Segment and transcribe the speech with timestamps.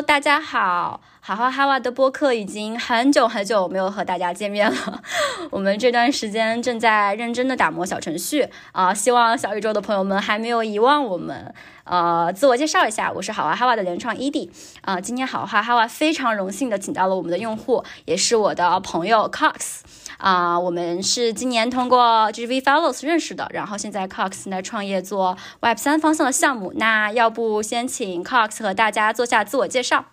[0.00, 5.00] 大家好，好好哈娃的播客已经很久很久没有和大家见面了。
[5.52, 11.54] 我们这段时间正在认真的打磨小程序啊，希望小宇宙的朋友们还没有遗忘我们。
[11.84, 14.50] 呃，自我介绍一下，我是好娃哈娃的原创 ED
[14.80, 15.00] 啊。
[15.00, 19.82] 今天好娃哈娃非常荣幸的请到了我们的用户，也是我的朋友 Cox
[20.18, 20.58] 啊。
[20.58, 26.72] 我们是今年通过 GV Fellows 认识的，然后现在 Cox 在创业做 Web 三方向的项目。
[26.74, 30.06] 那要不先请 Cox 和大家做下自我介绍。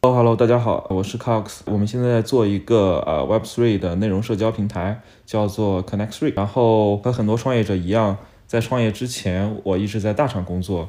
[0.00, 1.62] Hello，Hello，大家好，我是 Cox。
[1.64, 6.32] 我们现在做一个呃 Web3 的内容社交平台，叫做 Connect Three。
[6.36, 8.16] 然后和很多创业者一样，
[8.46, 10.88] 在创业之前，我一直在大厂工作。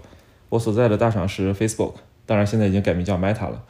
[0.50, 1.94] 我所在的大厂是 Facebook，
[2.28, 3.64] 当然现在已经改名叫 Meta 了。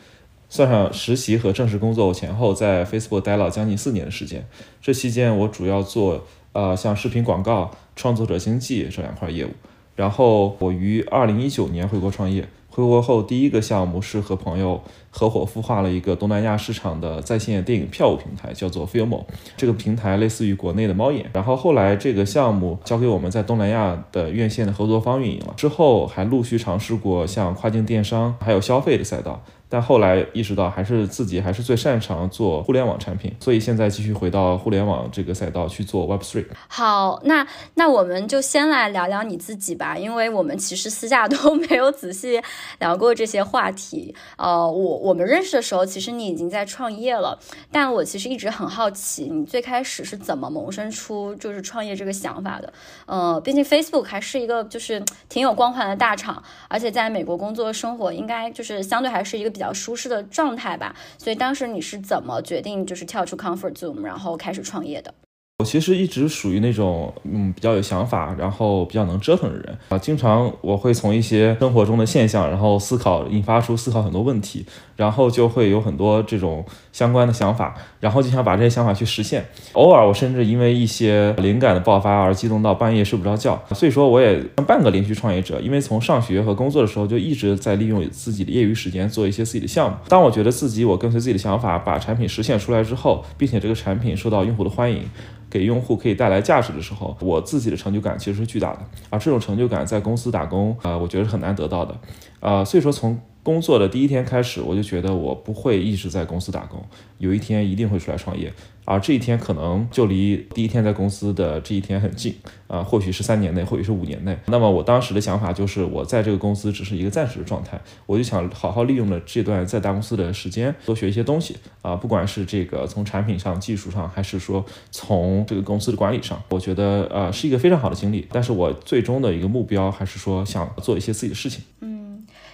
[0.50, 4.46] 算上实习和正式工作，我前后在 Facebook 待了将近四年的时间。
[4.82, 9.52] 这期间，我主要做呃像视频广告、创作者经济这两块业务。
[9.96, 12.46] 然后我于二零一九年回国创业。
[12.80, 19.26] 回国后，第一个项目是和朋友合伙孵化了一个东南亚市场的在线电影票务平台，叫做 Filmo。
[19.58, 21.30] 这个平台类似于国内的猫眼。
[21.34, 25.54] 然后后来这个项目交给我们在东南亚的院线的合作方运营了。
[25.58, 29.44] 之后还陆续尝试过像跨境电商，还有消费的赛道。
[29.72, 36.46] 但后来意识到，还是自己还是最擅长做互联网产品，所以现在继续回到互联网这个赛道去做 Web Three。
[36.68, 37.46] 好，那
[37.76, 42.42] 那我们就先来聊聊你自己吧，因为我们其实私下都没有仔细
[42.80, 44.16] 聊过这些话题。
[44.38, 47.38] 呃，我我们认识的时候，其实你已经在创业了，
[47.72, 52.74] 但我其实一直很好奇，你最开始是怎么萌生出就是创业这个想法的？
[53.06, 59.59] 呃，毕竟 Facebook 还是一个就是挺有光环的大厂，而且在美国工作生活，应该就是相对还是一个。
[59.60, 65.14] 比较舒适的状态吧，所以当时你是怎么决定就是跳出 comfort zone，然后开始创业的？
[65.60, 69.98] 我其实一直属于那种嗯比较有想法，然后比较能折腾的人啊。
[69.98, 74.66] 经常我会从一些生活中的现象，然后思考，引发出思考很多问题，
[74.96, 79.46] 然后就会有很多这种相关的想法，然后就想把这些想法去实现。
[79.74, 83.62] 偶尔我甚至因为一些灵感的爆发而激动到半夜睡不着觉。
[83.76, 89.98] 所以说我也算半个连续创业者，因为从上学和工作的时候就一直在利用自己的业余时间做一些自己的项目。
[90.08, 95.04] 当我觉得自己我跟随自己的想法把产品实现出来之后，并且这个产品受到用户的欢迎。
[95.50, 98.80] 给用户可以带来价值的时候，我自己的成就感其实是巨大的，
[99.10, 101.96] 而这种成就感在公司打工，呃，我觉得是很难得到的，
[102.40, 106.84] 呃，所以说从工作的第一天开始，我就觉得我不会一直在公司打工，
[107.18, 108.52] 有一天一定会出来创业。
[108.86, 112.36] 而这一天可能就离第一天在公司的这一天很近
[112.68, 114.36] 啊，或许是三年内，或许是五年内。
[114.48, 128.28] 那么我当时的想法就是，我在这个公司只是一个暂时的状态，我就想好好利用了这段在大公司的时间，多学一些东西啊，不管是这个从产品上、技术上，还是说从这个公司的管理上，我觉得呃是一个非常好的经历。
[128.32, 131.64] 但是我最终的一个目标还是说想做一些自己的事情。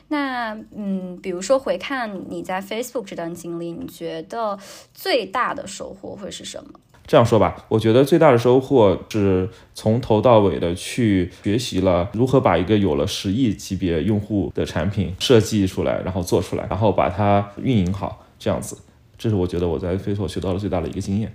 [0.07, 4.57] 那嗯，比如说回看你在 Facebook 这段经历，你觉得
[4.93, 6.79] 最大的收获会是什么？
[7.07, 18.77] 这样说吧，我觉得最大的收获是从头到尾的去学习了如何把一个有了十亿级别用户的产品设计出来，然后做出来，然后把它运营好，这样子，
[19.17, 21.31] 这是我觉得我在 Facebook 学到的最大的一个经验。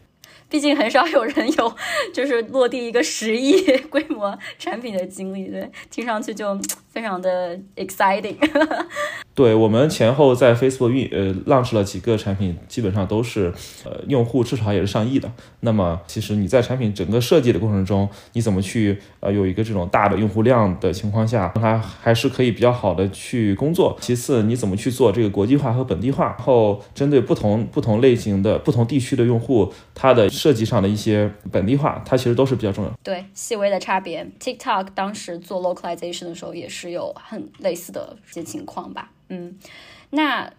[0.50, 1.77] 毕竟很少有人有
[2.12, 6.59] 就是落地一个十亿 规模产品的经历，对，听上去就。
[6.93, 8.37] 非常的 exciting，
[9.34, 13.52] 对我们前后在 Facebook 运呃 launch 了几个产品，基本上都是
[13.84, 15.30] 呃用户至少也是上亿的。
[15.60, 23.96] 那么其实你在产品整个设计的过程中，你怎么去呃有一个这种大的用户量的情况下，它还是可以比较好的去工作。
[24.00, 32.91] 其次你怎么去做这个国际化和本地化，然后针对不同不同类型的不同地区的用户，它的设计上的一些本地化，它其实都是比较重要。
[33.04, 34.26] 对，细微的差别。
[34.41, 36.80] TikTok 当时做 localization 的时候也是。
[36.80, 39.56] 是有很类似的一些情况吧，嗯，
[40.10, 40.52] 那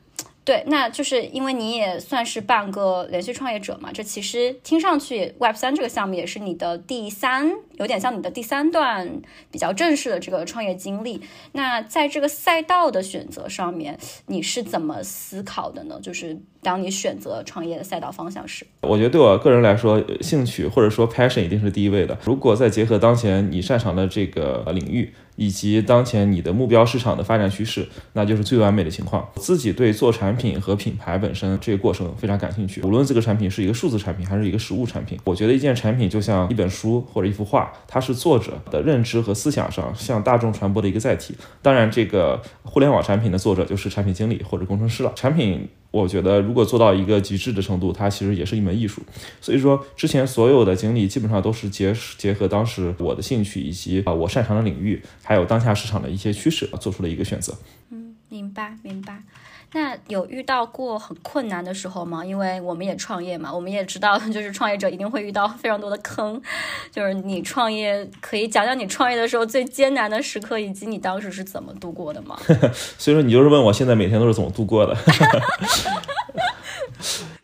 [0.44, 9.22] 对，那就是因为你也算是半个连续创业者嘛，这其实听上去 Web 三这个项目也是你的第三，有点像你的第三段
[9.52, 11.22] 比较正式的这个创业经历。
[11.52, 16.00] 那在这个赛道的选择上面，你是怎么思考的呢？
[16.02, 22.18] 就是当你选择创业的赛道方向时，我觉得对我个人来说，兴趣或者说 passion 一定是第一位的。
[22.24, 25.14] 如果再结合当前你擅长的这个领域。
[25.42, 29.28] 以及当前你的目标市场的发展趋势，那就是最完美的情况。
[29.38, 41.36] 自己对做产品和品牌本身这个过程非常感兴趣，无论这个产品是一个数字产品还是一个实物产品，我觉得一件产品就像一本书或者一幅画，它是作者的认知和思想上向大众传播的一个载体。
[41.64, 45.12] 当然，这个互联网产品的作者就是产品经理或者工程师了。
[45.16, 45.68] 产品。
[45.92, 49.02] 我觉得，如果做到一个极致的程度，它其实也是一门艺术。
[49.42, 57.54] 所以说，之前所有的经历基本上都是结结合当时我的兴趣以及啊我擅长的领域，还有当下市场的一些趋势，做出了一个选择。
[57.90, 59.22] 嗯，明白，明白。
[59.74, 62.26] 那有遇到过很困难的时候吗？
[62.26, 66.42] 因为我们也创业嘛，我们也知道， 就是创业者一定会遇到非常多的坑。
[66.92, 72.38] 就是你创业，可以讲讲你创业的时候最艰难的时刻，以及你当时是怎么度过的吗？
[72.98, 74.96] 所以说，你就是问我现在每天都是怎么度过的。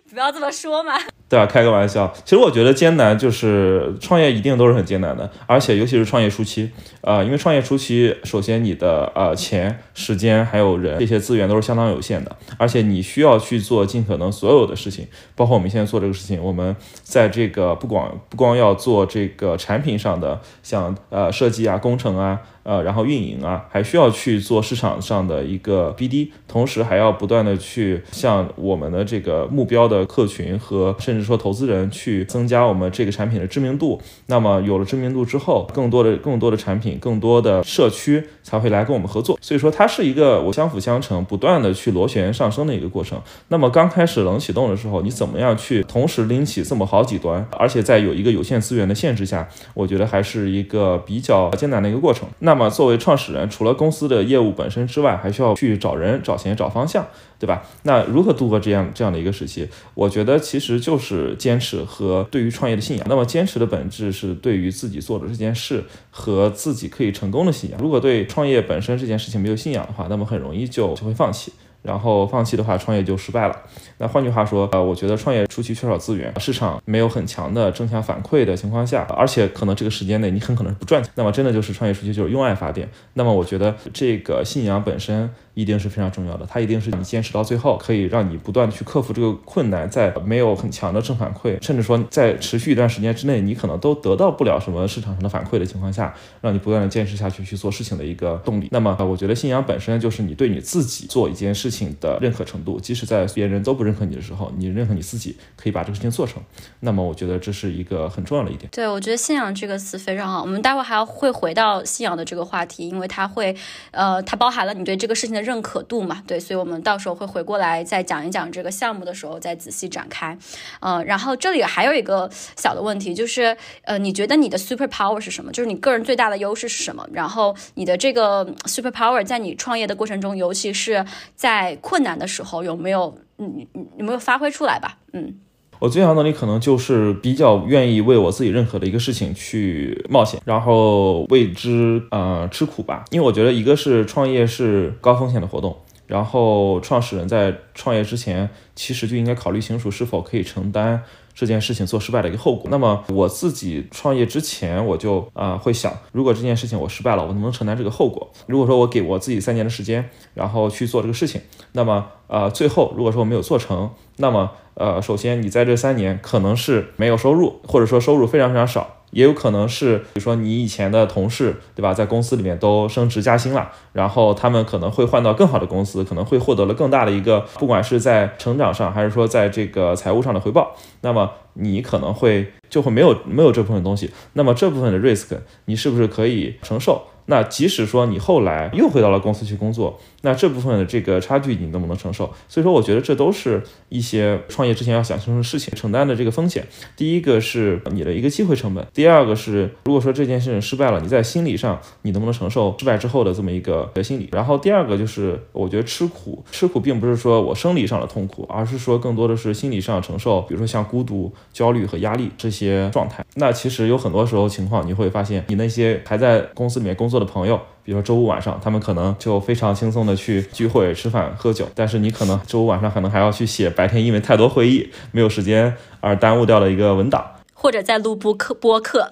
[0.09, 1.00] 不要这么说嘛。
[1.29, 2.13] 对啊，开个玩笑。
[2.24, 6.71] 其实我觉得艰难就是创业一定都是很艰难的，而且尤其是创业初期，
[7.01, 22.39] 呃，因为创业初期，首先你的呃钱、时间还有人这些资源都是相当有限的，而且你需要去做尽可能所有的事情，包括我们现在做这个事情，我们在这个不光不光要做这个产品上的，像呃设计啊、工程啊。
[22.68, 34.00] 呃，然后运营啊，还需要去做市场上的一个 BD，同时还要不断的去向我们的这个目标的客群和甚至说投资人去增加我们这个产品的知名度。
[34.28, 39.38] 那么有了知名度之后，更多的更多的产品，更多的社区才会来跟我们合作。
[39.42, 43.22] 所以说它是一个我相辅相成，不断的去螺旋上升的一个过程。
[43.48, 52.28] 那么刚开始冷启动的时候，你怎么样去同时拎起这么好几端，而且在有一个有限资源的限制下，我觉得还是一个比较艰难的一个过程。
[52.40, 57.06] 那么，作为创始人，除了公司的业务本身之外，还需要去找人、找钱、找方向，
[57.39, 57.63] 对吧？
[57.84, 59.68] 那如何度过这样这样的一个时期？
[59.94, 63.06] 我觉得其实就是坚持和对于创业的信仰。
[63.07, 67.80] 那么，坚持的本质是对于自己做的这件事和自己可以成功的信仰。
[67.80, 71.54] 如果对创业本身这件事情没有信仰的话，那么很容易就就会放弃。
[71.84, 73.56] 然后放弃的话，创业就失败了。
[74.00, 82.90] 那换句话说，呃，我觉得创业初期缺少资源，市场没有很强的正向反馈的情况下，而且可能这个时间内你很可能是不赚钱，那么真的就是创业初期就是用爱发电。
[83.13, 85.30] 那么我觉得这个信仰本身。
[85.57, 98.68] 一定是非常重要的，它一定是你坚持到最后，可以让你不断的去克服这个困难，在没有很强的正反馈，甚至说在持续一段时间之内，你可能都得到不了什么市场上的反馈的情况下，让你不断的坚持下去去做事情的一个动力。
[98.69, 106.39] 那么，我觉得信仰本身就是你对你自己做一件事情的认可程度，即使在别人都不认可你的时候，你认可你自己可以把这个事情做成。
[106.81, 108.69] 那么，我觉得这是一个很重要的一点。
[108.71, 110.42] 对，我觉得信仰这个词非常好。
[110.44, 113.56] 我们待会还要会回到信仰的这个话题，因为它会，
[113.89, 115.46] 呃，它包含了你对这个事情的。
[115.47, 120.38] 认可度嘛，对，所以我们到时候会回过来再讲一讲这个项目的时候再仔细展开，
[120.81, 125.49] 嗯，然后这里还有一个小的问题，就是呃，你觉得你的 super power 是什么？
[125.53, 127.07] 就是你个人最大的优势是什么？
[127.13, 133.65] 然后你的这个 super power 在你创业的过程中，尤其是在困难的时候，有没有嗯
[133.97, 134.97] 有没有发挥出来吧？
[135.13, 135.39] 嗯。
[135.79, 143.06] 我最强能力可能就是比较愿意为我自己认可的一个事情去冒险，然后为之呃吃苦吧。
[143.12, 145.77] 因为我觉得一个是创业是高风险的活动，
[146.07, 151.03] 然后创始人在创业之前其实就应该考虑清楚是否可以承担
[151.39, 152.68] 这件事情做失败的一个后果。
[152.72, 158.28] 那么我自己创业之前我就啊会想，如果这件事情我失败了，我能不能承担这个后果？
[158.48, 161.39] 如果说我给我自己三年的时间，然后去做这个事情，
[161.74, 187.01] 那么呃最后如果说我没有做成，那么呃，首先你在这三年可能是没有收入，或者说收入非常非常少，也有可能是，比如说你以前的同事，对吧，在公司里面都升职加薪了，然后他们可能会换到更好的公司，可能会获得了更大的一个，不管是在成长上，还是说在这个财务上的回报，那么你可能会就会没有没有这部分东西，那么这部分的 risk 你是不是可以承受？
[187.27, 192.33] 那即使说你后来又回到了公司去工作，那这部分的这个差距你能不能承受？
[192.47, 196.66] 所以说，我觉得这都是一些创业之前要想清楚的事情，承担的这个风险。
[196.95, 204.30] 第一个是你的一个机会成本，第二个是如果说这件事情失败了，你在心理上你能不能承受失败之后的这么一个心理？
[204.31, 213.25] 然后第二个就是我觉得吃苦，吃苦并不是说我生理上的痛苦，而是说更多的是心理上承受，比如说像孤独、焦虑和压力这些状态。
[213.35, 217.17] 那其实有很多时候情况，你会发现你那些还在公司里面工作。
[217.19, 229.09] 的朋友，比如说周五晚上，他们可能就非常轻松的去聚会、吃饭、喝酒，但是你可能周五晚上可能还要去写白天因为太多会议没有时间而耽误掉了一个文档，或者在录播课播客，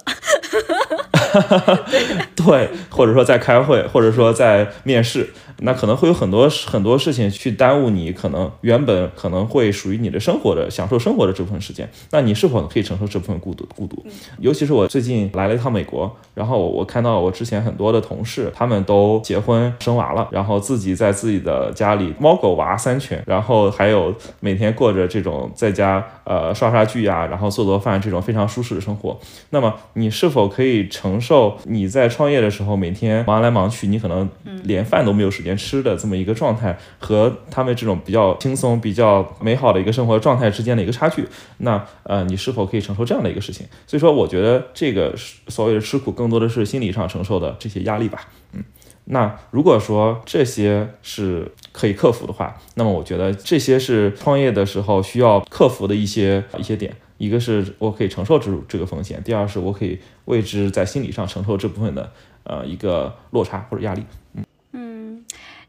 [2.36, 5.30] 对，或者说在开会，或者说在面试。
[5.60, 11.90] 那可能会有很多很多事情去耽误你，可能原本可能会属于你的生活的享受生活的这部分时间。
[12.12, 13.66] 那你是否可以承受这部分孤独？
[13.76, 14.06] 孤独，
[14.40, 29.18] 尤其是我最近来了一趟美国，然后我看到我之前很多的同事，他们都结婚生娃了，然后自己在自己的家里猫狗娃三全，然后还有每天过着这种在家呃刷刷剧呀，然后做做饭这种非常舒适的生活。
[29.52, 34.30] 那么你是否可以承受你在创业的时候每天忙来忙去，你可能
[34.64, 35.45] 连饭都没有时。
[35.46, 41.26] 连吃的这么一个状态和他们这种比较轻松、比较美好的一个生活状态之间的一个差距，
[41.60, 43.66] 那呃，你是否可以承受这样的一个事情？
[43.88, 45.16] 所以说，我觉得这个
[45.48, 48.28] 所谓的吃苦，更多的是心理上承受的这些压力吧。
[48.52, 48.64] 嗯，
[49.06, 56.94] 那如果说这些是可以克服的话，那么我觉得这些是创业的时候需要克服的一些一些点。
[57.18, 62.12] 一个是我可以承受这这个风险，第二是我可以为之在心理上承受这部分的
[62.44, 64.04] 呃一个落差或者压力。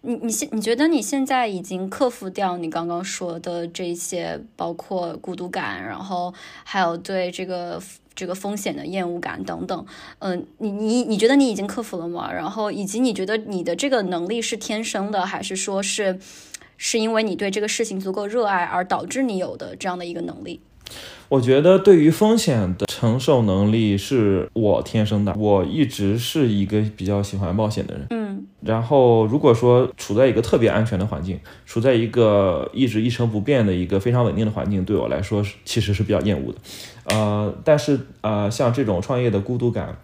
[0.06, 6.32] 你你现你觉得你现在已经克服掉你刚刚说的这些，包括孤独感，然后
[6.64, 7.82] 还有对这个。
[8.18, 9.86] 这个风险的厌恶感等等，
[10.20, 12.32] 嗯，你你你觉得你已经克服了吗？
[12.32, 16.18] 然后以及你觉得你的这个能力是天生的，还是说是
[16.78, 20.62] 是因为你对这个事情足够热爱而导致你有的这样的一个能力？
[21.28, 28.06] 我觉得对于风险的承受能力是我天生的，我一直是一个比较喜欢冒险的人。
[28.10, 36.58] 嗯，然后如果说处在一个特别安全的环境，处在一个一直一成不变的一个非常稳定的环境，对我来说是其实是比较厌恶的。
[37.06, 39.96] 呃，但是呃，像这种创业的孤独感，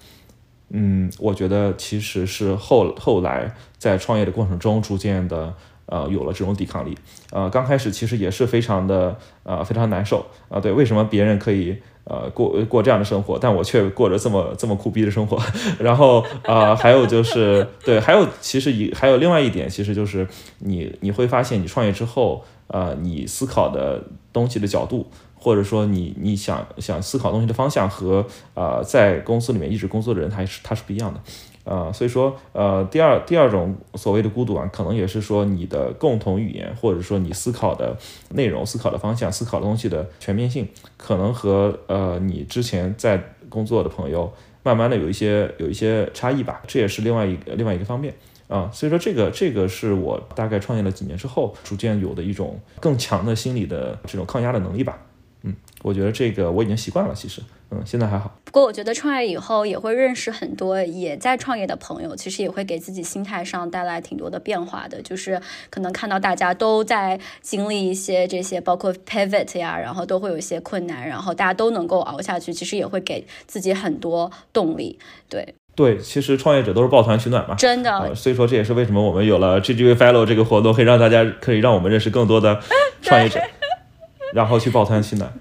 [0.71, 5.55] 嗯，我觉得其实是后后来在创业的过程中逐渐的。
[5.93, 6.97] 呃，有了这种抵抗力，
[7.31, 10.59] 呃，刚开始其实也是非常的，呃，非常难受啊。
[10.59, 15.39] 对，为什么别人可以呃过过这样的生活，但我却过着这么这么苦逼的生活？
[15.79, 20.27] 然后啊，还有就是，对，还有其实一还有另外一点，其实就是
[20.61, 31.21] 你你会发现，你创业之后，呃，你思考的东西的角度，或者说你你想想思考东西的方向，和呃在公司里面一直工作的人，他是他是不一样的。
[31.65, 37.97] 呃，所以说，呃，第二第二种所谓的孤独啊，可能也是说你的共同语言，或者说你思考的
[38.31, 40.67] 内容、思考的方向、思考的东西的全面性，
[40.97, 44.33] 可能和呃你之前在工作的朋友
[44.65, 48.13] 慢慢的有一些有一些差异吧，这也是另外一另外一个方面
[48.49, 48.69] 啊。
[48.73, 54.99] 所以说，这个这个是我大概创业了几年之后，逐渐有的一种更强的心理的这种抗压的能力吧。
[55.43, 57.41] 嗯，我觉得这个我已经习惯了，其实。
[57.75, 58.31] 嗯，现在还好。
[58.45, 65.01] 不过我觉得创业以后也会认识很多也在创业的朋友，其实也会给自己心态上带来挺多的变化的。
[65.01, 74.99] 就是可能看到大家都在经历一些这些，包括 pivot 呀，然后都会有一些困难，然后大家都能够熬下去，其实也会给自己很多动力。
[75.31, 78.15] 对对，其实创业者都是抱团取暖嘛，真的。
[78.15, 82.61] 所以说这也是为什么我们有了 GGV Fellow 这个活动，可以让大家可以让我们认识更多的
[83.01, 83.41] 创业者，
[84.35, 85.33] 然后去抱团取暖。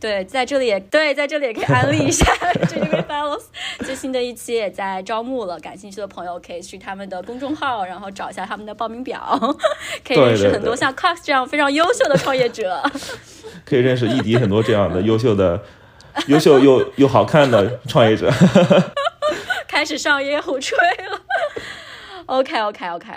[0.00, 2.24] 对，在这里也对，在这里也可以安利一下
[2.68, 3.42] j v Fellows
[3.80, 9.36] 最新的一期也在招募了，感兴趣的朋友可以去他们的公众号，然后找一下他们的报名表，
[10.06, 12.80] 可以认识很多像 Cox 这样非常优秀的创业者，
[13.66, 15.60] 可以认识易迪很多这样的优秀的、
[16.28, 18.30] 优秀又又好看的创业者，
[19.66, 21.20] 开始上烟壶吹了。
[22.26, 23.08] OK OK OK，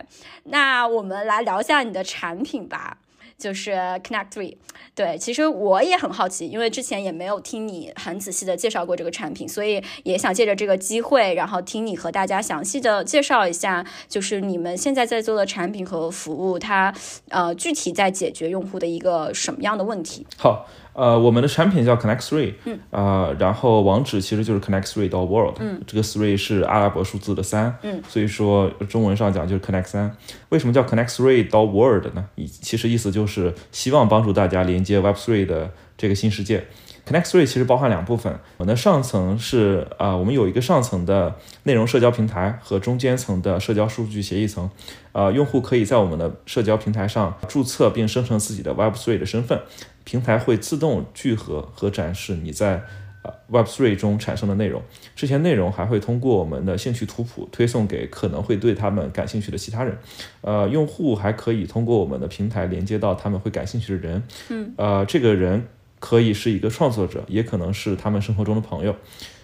[0.46, 2.98] 那我们来聊一下你的产品吧。
[3.42, 4.56] 就是 Connect Three，
[4.94, 16.94] 对，其实我也很好奇，因为之前也没有听你很仔细的介绍过这个产品，所以也想借着这个机会，然后听你和大家详细的介绍一下，就是你们现在在做的产品和服务，它
[17.30, 20.28] 呃具体在解决用户的一个什么样的问题？
[20.38, 20.68] 好。
[21.02, 30.16] 呃，我们的产品叫 Connect Three，嗯，啊，然后网址其实就是 Connect Three 到 World，嗯，这个 Three 是阿拉伯数字的三，嗯，所以说中文上讲就是 Connect 三。
[30.50, 32.26] 为什么叫 Connect Three 到 World 呢？
[32.36, 36.68] 意其实意思就是希望帮助大家连接 Web Three 的这个新世界。
[37.04, 44.70] Connect Three 其实包含两部分，我们的上层是啊，我们有一个上层的内容社交平台和中间层的社交数据协议层，
[45.14, 49.60] 呃，用户可以在我们的社交平台上注册并生成自己的 Web Three 的身份。
[50.04, 52.84] 平台会自动聚合和展示你在
[53.24, 54.82] 呃 Web3 中产生的内容，
[55.16, 59.98] 这些内容还会通过我们的兴趣图谱推送给可能会对他们感兴趣的其他人。
[60.42, 64.24] 呃，用户还可以通过我们的平台连接到他们会感兴趣的人。
[64.50, 65.68] 嗯，呃，这个人
[66.00, 68.96] 可以是一个创作者，也可能是他们生活中的朋友。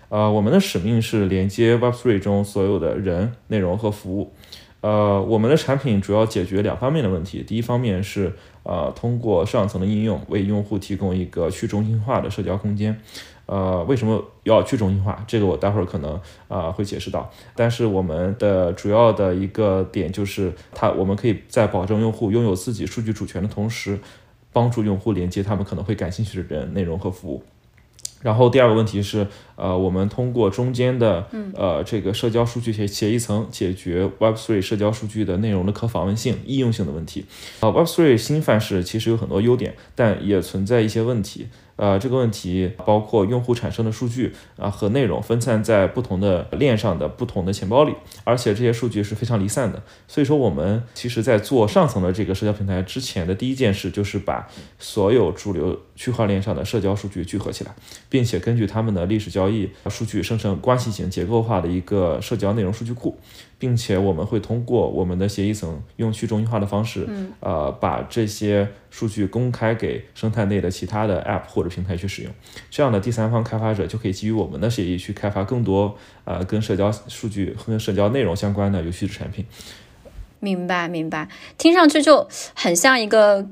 [0.09, 4.33] 呃，我们的使命是连接 Web3 中所有的人、内容和服务。
[4.81, 7.43] 呃，我们的产品主要解决两方面的问题。
[7.43, 8.33] 第一方面是，
[8.67, 12.99] 呃，通过上层的应用为用户提供一个去中心化的社交空间。
[13.45, 15.23] 呃，为什么要去中心化？
[15.25, 16.19] 这个我待会儿可能
[16.49, 17.31] 啊会解释到。
[17.55, 23.97] 但是我们的主要的一个点就是，它我们可以在保证用户拥有自己数据主权的同时，
[24.51, 27.41] 帮助用户连接他们可能会感兴趣的人、内容和服务。
[28.27, 37.23] 然后第二个问题是，呃，我们通过中间的呃这个社交数据协协议层解决 Web3 社交数据的内容的可访问性、易用性的问题。
[37.61, 41.47] 啊，Web3 新范式其实有很多优点，但也存在一些问题。
[41.77, 47.93] 呃，这个问题包括用户产生的数据啊和内容分散在不同的链上的不同的钱包里，
[48.23, 49.81] 而且这些数据是非常离散的。
[50.07, 57.73] 所以说，我们其实在做上层的这个社交平台之前的第一件事，就是把所有主流区块链上的社交数据聚合起来，
[58.09, 63.17] 并且根据他们的历史交易数据生成关系型结构化的一个社交内容数据库。
[63.59, 67.07] 并且我们会通过我们的协议层用去中心化的方式，
[67.39, 72.31] 呃，把这些数据公开给生态内的其他的 App 或者平台去使用。
[72.69, 79.45] 这样的第三方开发者就可以基于我们的协议去开发更多呃跟社交数据和跟社交内容相关的有趣的产品。
[80.39, 83.47] 明白，明白，听上去就很像一个。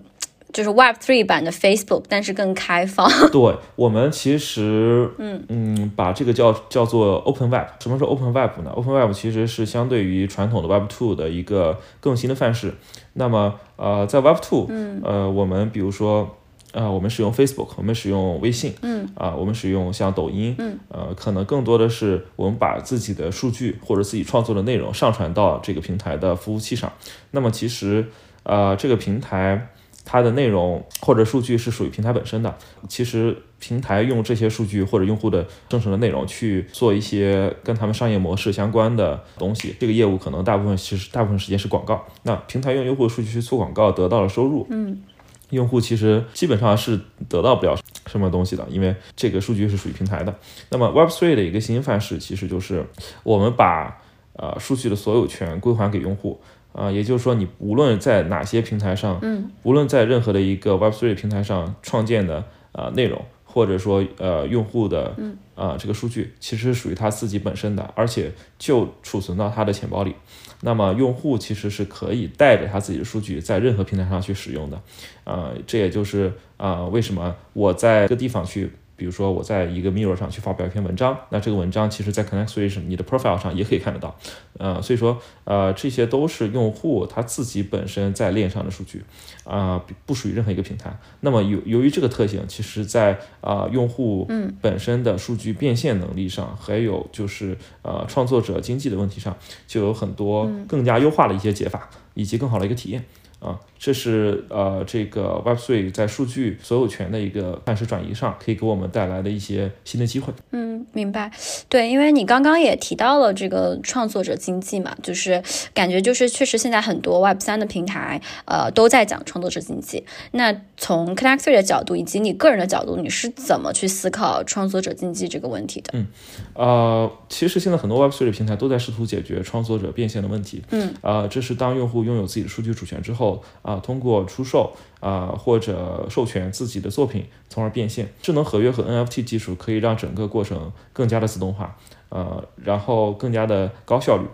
[0.55, 3.11] 就是 Web Three 版的 Facebook，但是更开放。
[3.29, 7.67] 对我们其实，嗯嗯，把这个叫叫做 Open Web。
[7.81, 12.73] 什么是 Open Web 呢？Open Web 其实是相对于传统的 Web Two 的一个更新的范式。
[13.11, 16.37] 那么，呃，在 Web Two，嗯，呃，我们比如说，
[16.71, 26.93] 呃，我们使用 Facebook，我们使用微信，嗯，啊，我们使用像抖音，嗯，呃，可能更多的是我们把自己的数据或者自己创作的内容上传到这个平台的服务器上。
[27.31, 28.05] 那么，其实，
[28.43, 29.67] 呃，这个平台。
[30.05, 32.55] 它的内容或者数据是属于平台本身的。
[32.87, 42.05] 其实平台用这些数据或者用户的生成的内容去做一些跟他们商业模式相关的东西，这个业务可能大部分其实大部分时间是广告。
[42.23, 45.01] 那平台用用户的数据去做广告得到了收入，嗯，
[45.49, 50.35] 用户其实基本上是得到不了什么东西的，因为这个数据是属于平台的。
[50.69, 52.85] 那么 Web3 的一个新范式其实就是
[53.23, 53.99] 我们把
[54.33, 56.39] 呃数据的所有权归还给用户。
[56.75, 68.29] 啊，也就是说，你无论在哪些平台上，嗯，无论在任何的一个 Web3 平台上创建的啊内容，或者说呃用户的，嗯，啊这个数据其实是属于他自己本身的，而且
[68.59, 70.13] 就储存到他的钱包里。
[70.61, 74.81] 那么用户其实是可以带着他自己的数据在任何平台上去使用的。
[75.23, 78.69] 啊，这也就是啊为什么我在这个地方去。
[78.95, 84.15] 比如说我在一个 Mirror 上去发表一篇文章，那这个文章其实在 Connect 你的 Profile 上也可以看得到，
[84.57, 89.03] 呃，所以说呃这些都是用户他自己本身在链上的数据，
[89.43, 90.97] 啊不属于任何一个平台。
[91.21, 94.27] 那么由由于这个特性，其实在啊用户
[94.61, 99.35] 本身的数据变现能力上，还有就是呃创作者经济的问题上，
[99.67, 103.03] 就有很多更加优化的一些解法，以及更好的一个体验。
[103.39, 110.33] 啊，这是呃，这个 Web3 在数据所有权的一个范式转移上，可以给我们带来的一些新的机会。
[110.49, 111.31] 嗯，明白。
[111.69, 115.39] 对，因为你刚刚也提到了这个创作者经济嘛，就是
[115.75, 120.03] 感觉就是确实现在很多 Web3 的平台，呃，都在讲创作者经济。
[120.31, 125.91] 那从 Connect3 的角度以及你个人的角度，你是怎么去思考创作者经济这个问题的？
[125.93, 126.07] 嗯，
[126.55, 130.63] 呃，其实现在很多 Web3 的平台都在试图解决创作者变现的问题。
[130.71, 133.43] 嗯，啊，这是当用户拥有自己的数据主权之后。
[133.61, 138.13] 啊，通过出售啊或者授权自己的作品，从而变现。
[138.21, 141.77] 智能合约和 NFT 技术可以让整个过程更加的自动化，
[142.09, 144.25] 呃，然后更加的高效率。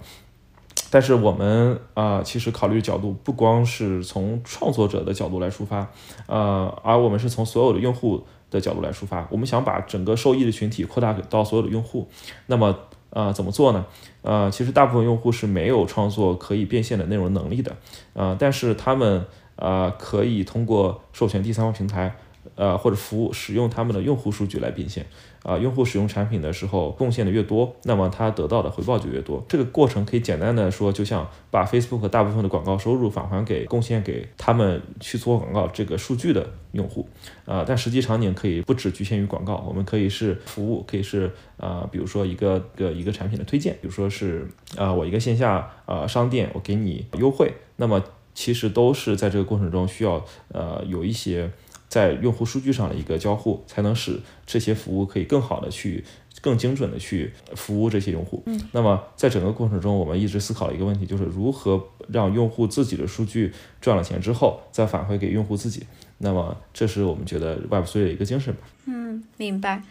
[0.90, 5.90] 但是我们啊，其实考虑角度不光是从创作者的角度来出发，
[6.28, 9.26] 呃，而我们是从所有的用户的角度来出发。
[9.32, 12.10] 我们想把整个受益的群体扩大到所有的用户。
[12.48, 12.78] 那么，
[13.12, 13.86] 啊，怎么做呢？
[14.24, 17.76] 呃，其实大部分用户是没有创作可以变现的内容能力的，
[18.14, 22.16] 呃，但是他们呃可以通过授权第三方平台，
[22.56, 25.06] 呃或者服务使用他们的用户数据来变现。
[25.44, 29.44] 啊，用户使用产品的时候贡献的越多，那么他得到的回报就越多。
[29.50, 37.08] 这个过程可以简单的说，就像把 Facebook 大部分的广告收入返还给贡献给他们去做广告这个数据的用户。
[37.46, 48.04] 啊，但实际场景可以不只局限于广告，我们可以是服务，可以是啊，比如说一个个一个产品的推荐，比如说是啊，我一个线下啊商店，我给你优惠，那么
[48.36, 51.50] 其实都是在这个过程中需要呃有一些。
[51.92, 56.02] 在用户数据上的一个交互，才能使这些服务可以更好的去、
[56.40, 58.42] 更精准的去服务这些用户。
[58.46, 63.52] 嗯，那么在整个过程中，我们一直思考一个问题，就是如何让用户自己的数据
[63.82, 65.86] 赚了钱之后，再返回给用户自己。
[66.20, 68.62] 那么，这是我们觉得 Web3 的一个精神吧。
[68.86, 69.84] 嗯，明白。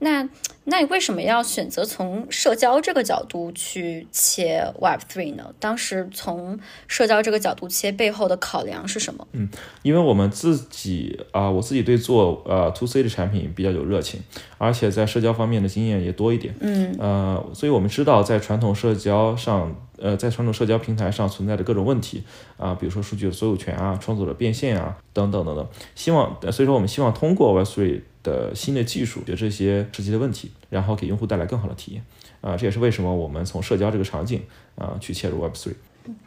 [0.00, 0.28] 那，
[0.64, 5.52] 那你为什么要选择从社交这个角度去切 Web Three 呢？
[5.58, 9.26] 当时从社交这个角度切背后的考量是什么？
[9.32, 9.48] 嗯，
[9.82, 14.20] 因为我们自己啊，我自己对做呃 To C 的产品比较有热情，
[14.56, 16.54] 而且在社交方面的经验也多一点。
[16.60, 22.22] 嗯，呃，所以我们知道在传统社交上，呃，在传统社交平台上存在的各种问题
[22.56, 25.66] 啊，比如说数据的所有权啊、创作者变现啊等等等等。
[25.96, 28.02] 希望，所以说我们希望通过 Web Three。
[28.28, 32.04] 的新的技术，解决这些实际的问题，然后给用户带来更好的体验，
[32.42, 34.42] 啊，这也是为什么我们从社交这个场景
[34.74, 35.74] 啊去切入 Web Three。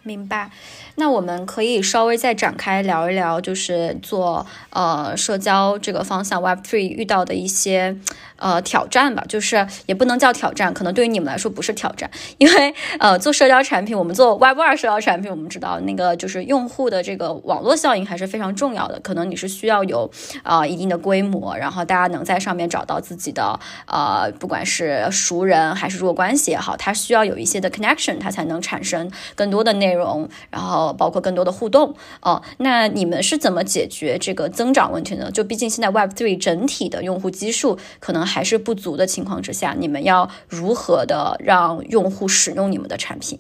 [0.04, 0.50] 明白。
[0.96, 7.96] 那我们可以稍微再展开聊一聊，就是做呃社交这个方向 Web Three 遇到的一些
[8.38, 9.24] 呃挑战吧。
[9.28, 19.00] 就是也不能叫挑战，可能对于你们来说不是挑战，因为呃做社交产品，我们做 Web 二社交产品，我们知道那个就是用户的这个网络效应还是非常重要的。
[19.00, 20.12] 可能你是需要有
[20.44, 32.42] 呃一定的规模，然后大家能在上面找到自己的呃不管是熟人还是弱关系也好，它需要有一些的 connection，它才能产生更多的内容，然后包括更多的互动哦。
[32.58, 35.32] 那你们是怎么解决这个增长问题呢？
[35.32, 43.40] 就毕竟现在 Web Three 整体的用户基数可能还是不足的情况之下，你们要如何的让用户使用你们的产品？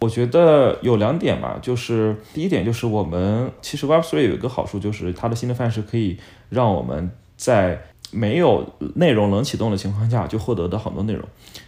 [0.00, 6.18] 我觉得有两点吧，就是第一点就是我们其实 Web Three 有一个好处，就是它的新的范式可以
[6.50, 7.80] 让我们在
[8.16, 11.22] 没有内容冷启动的情况下就获得的很多内容。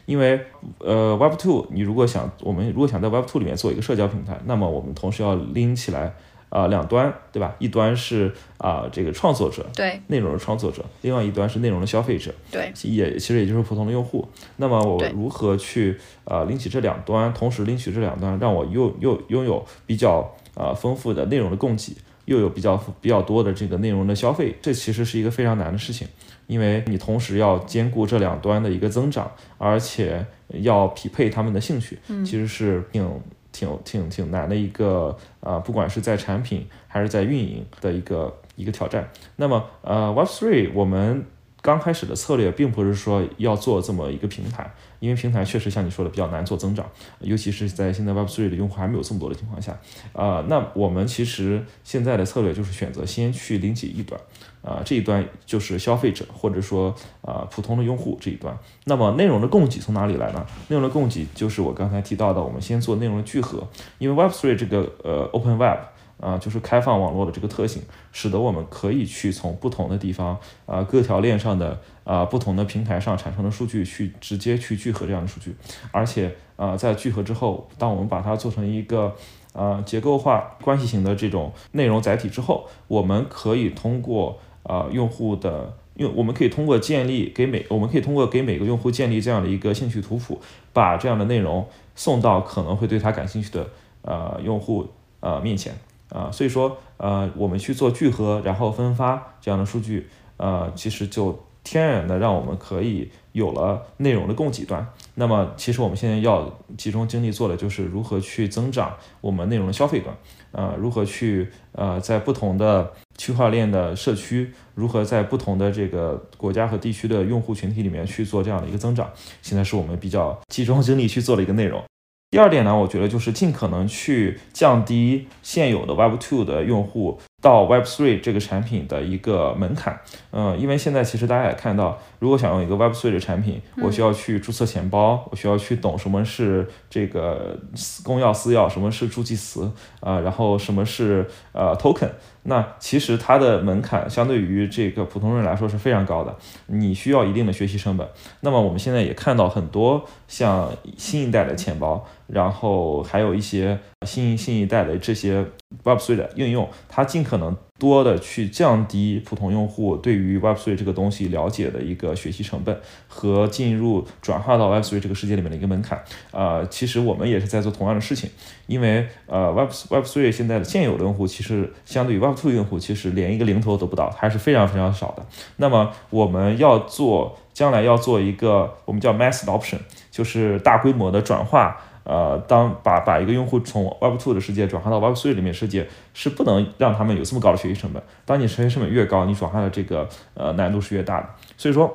[0.06, 0.40] 因为
[0.78, 6.14] 呃 Web Two 你如果想我们如果想在 Web Two 里面做一个社交平台，那么我们同时要拎起来
[6.48, 7.54] 啊两端，对吧？
[7.58, 14.26] 一端是啊这个创作者，对内容的创作者，另外一端是内容的消费者，对，也其实也就是普通的用户。
[14.56, 26.08] 那么我如何去呃拎起这两端，同时拎取这两端，让我又又拥有比较呃丰富的内容的供给，又有比较比较多的这个内容的消费，这其实是一个非常难的事情，
[26.48, 33.08] 因为你同时要兼顾这两端的一个增长，而且要匹配他们的兴趣，其实是挺。
[33.50, 39.08] 挺挺挺难的一个啊、不管是在产品还是在运营的一个一个挑战。
[39.37, 41.24] 那么呃，Web Three 我们
[41.61, 46.87] 刚开始的策略并不是说要做这么一个平台，因为平台确实像你说的比较难做增长，
[47.20, 49.76] 尤其是在现在 Web Three 的用户还没有这么多的情况下，
[50.12, 54.20] 啊、那我们其实现在的策略就是选择先去拎起一端，
[54.62, 58.56] 啊、这一端就是消费者或者说啊、普通的用户这一端。
[58.84, 60.46] 那么内容的供给从哪里来呢？
[60.68, 63.66] 内容的供给就是我刚才提到的，我们先做内容的聚合，
[63.98, 65.78] 因为 Web Three 这个呃 Open Web。
[66.20, 75.54] 啊、就是开放网络的这个特性，使得我们可以去从不同的地方啊、各条链上的啊、不同的平台上产生的数据，去直接去聚合这样的数据，
[75.92, 79.14] 而且啊、在聚合之后，当我们把它做成一个
[79.52, 85.76] 啊、结构化关系型的这种内容载体之后，我们可以通过啊、用户的。
[85.96, 90.40] 用我们可以通过建立给每，我们可以通过给每个用户建立这样的一个兴趣图谱，
[90.72, 91.66] 把这样的内容
[91.96, 93.68] 送到可能会对他感兴趣的
[94.02, 94.86] 呃用户
[95.20, 95.74] 呃面前。
[96.10, 104.86] 啊、所以说，呃，我们去做聚合，然后分发这样的数据，呃，其实就天然的让我们可以有了内容的供给端。
[105.16, 110.16] 那么，其实我们现在要集中精力做的就是如何去增长我们内容的消费端，
[110.52, 119.11] 呃，如何去呃在不同的区块链的社区，如何在不同的这个国家和地区的用户群体里面去做这样的一个增长，
[119.42, 121.83] 现在是我们比较集中精力去做的一个内容。
[122.31, 129.98] 第二点呢，我觉得就是尽可能去降低现有的 Web Two 的用户到 Web Three 这个产品的一个门槛。
[130.31, 137.59] 嗯，因为现在其实大家也看到，如果想用一个 Web Three 的产品，我需要去注册钱包，我需要去懂什么是这个
[138.04, 142.11] 公钥私钥，什么是助记词啊、然后什么是呃 token。
[142.48, 146.34] 那其实它的门槛相对于这个普通人来说是非常高的，
[146.66, 148.08] 你需要一定的学习成本。
[148.40, 155.44] 那么我们现在也看到很多像新一代的钱包，然后还有一些新新一代的这些
[155.82, 166.02] Web3 的应用，它尽可能多的去降低普通用户对于 Web3 这个东西了解的一个学习成本和进入转化到 Web3 这个世界里面的一个门槛。
[166.30, 168.28] 啊、其实我们也是在做同样的事情，
[168.66, 175.24] 因为呃 Web Web3 现在的现有的用户，其实相对于 Web2 用户，其实连一个零头都不到，还是非常非常少的。
[175.56, 179.78] 那么我们要做，将来要做一个我们叫 mass adoption，
[180.12, 181.76] 就是大规模的转化。
[182.04, 188.00] 呃，当把把一个用户从 Web2 的世界转化到 Web3 里面世界，是不能让他们有这么高的学习成本。
[188.24, 191.28] 当你学习成本越高，你转化的这个呃难度是越大的。
[191.56, 191.92] 所以说，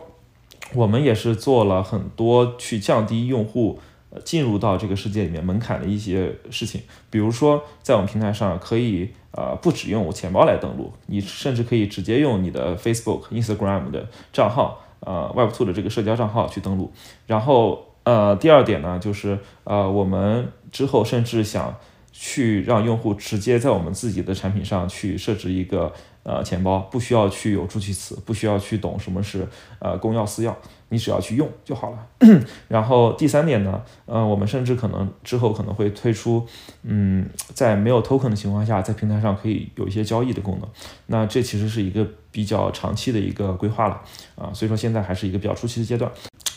[0.74, 16.92] 我们也是做了很多去降低用户呃进入到这个世界里面门槛的一些事情，比如说在我们平台上可以呃不只用钱包来登录，你甚至可以直接用你的 Facebook、Instagram 的账号，呃，Web Two 的这个社交账号去登录。
[17.28, 21.76] 然后呃第二点呢，就是呃我们之后甚至想
[22.12, 25.92] 去让用户直接在我们自己的产品上去设置一个
[26.24, 29.48] 呃钱包，不需要去有助记词，不需要去懂什么是
[29.80, 30.54] 呃公钥私钥，
[30.90, 31.98] 你只要去用就好了。
[32.68, 36.46] 然后第三点呢，呃，我们甚至可能之后可能会推出，
[36.84, 40.70] 嗯，在没有 token 的情况下，在平台上可以有一些交易的功能。
[41.08, 44.02] 那这其实是一个比较长期的一个规划了
[44.36, 46.12] 啊，所以说现在还是一个比较初期的阶段。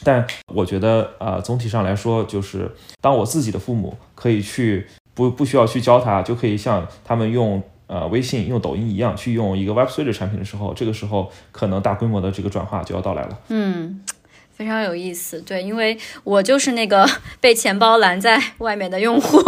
[0.04, 0.24] 但
[0.54, 13.38] 我觉得，呃，总体上来说，就是当我自己的父母可以去不不需要去教他，就可以像他们用呃微信、用抖音一样去用一个 Web3 的产品的时候，这个时候可能大规模的这个转化就要到来了。
[13.48, 14.00] 嗯。
[14.56, 17.06] 非常有意思，对，因为我就是那个
[17.40, 19.38] 被钱包拦在 外面的用户，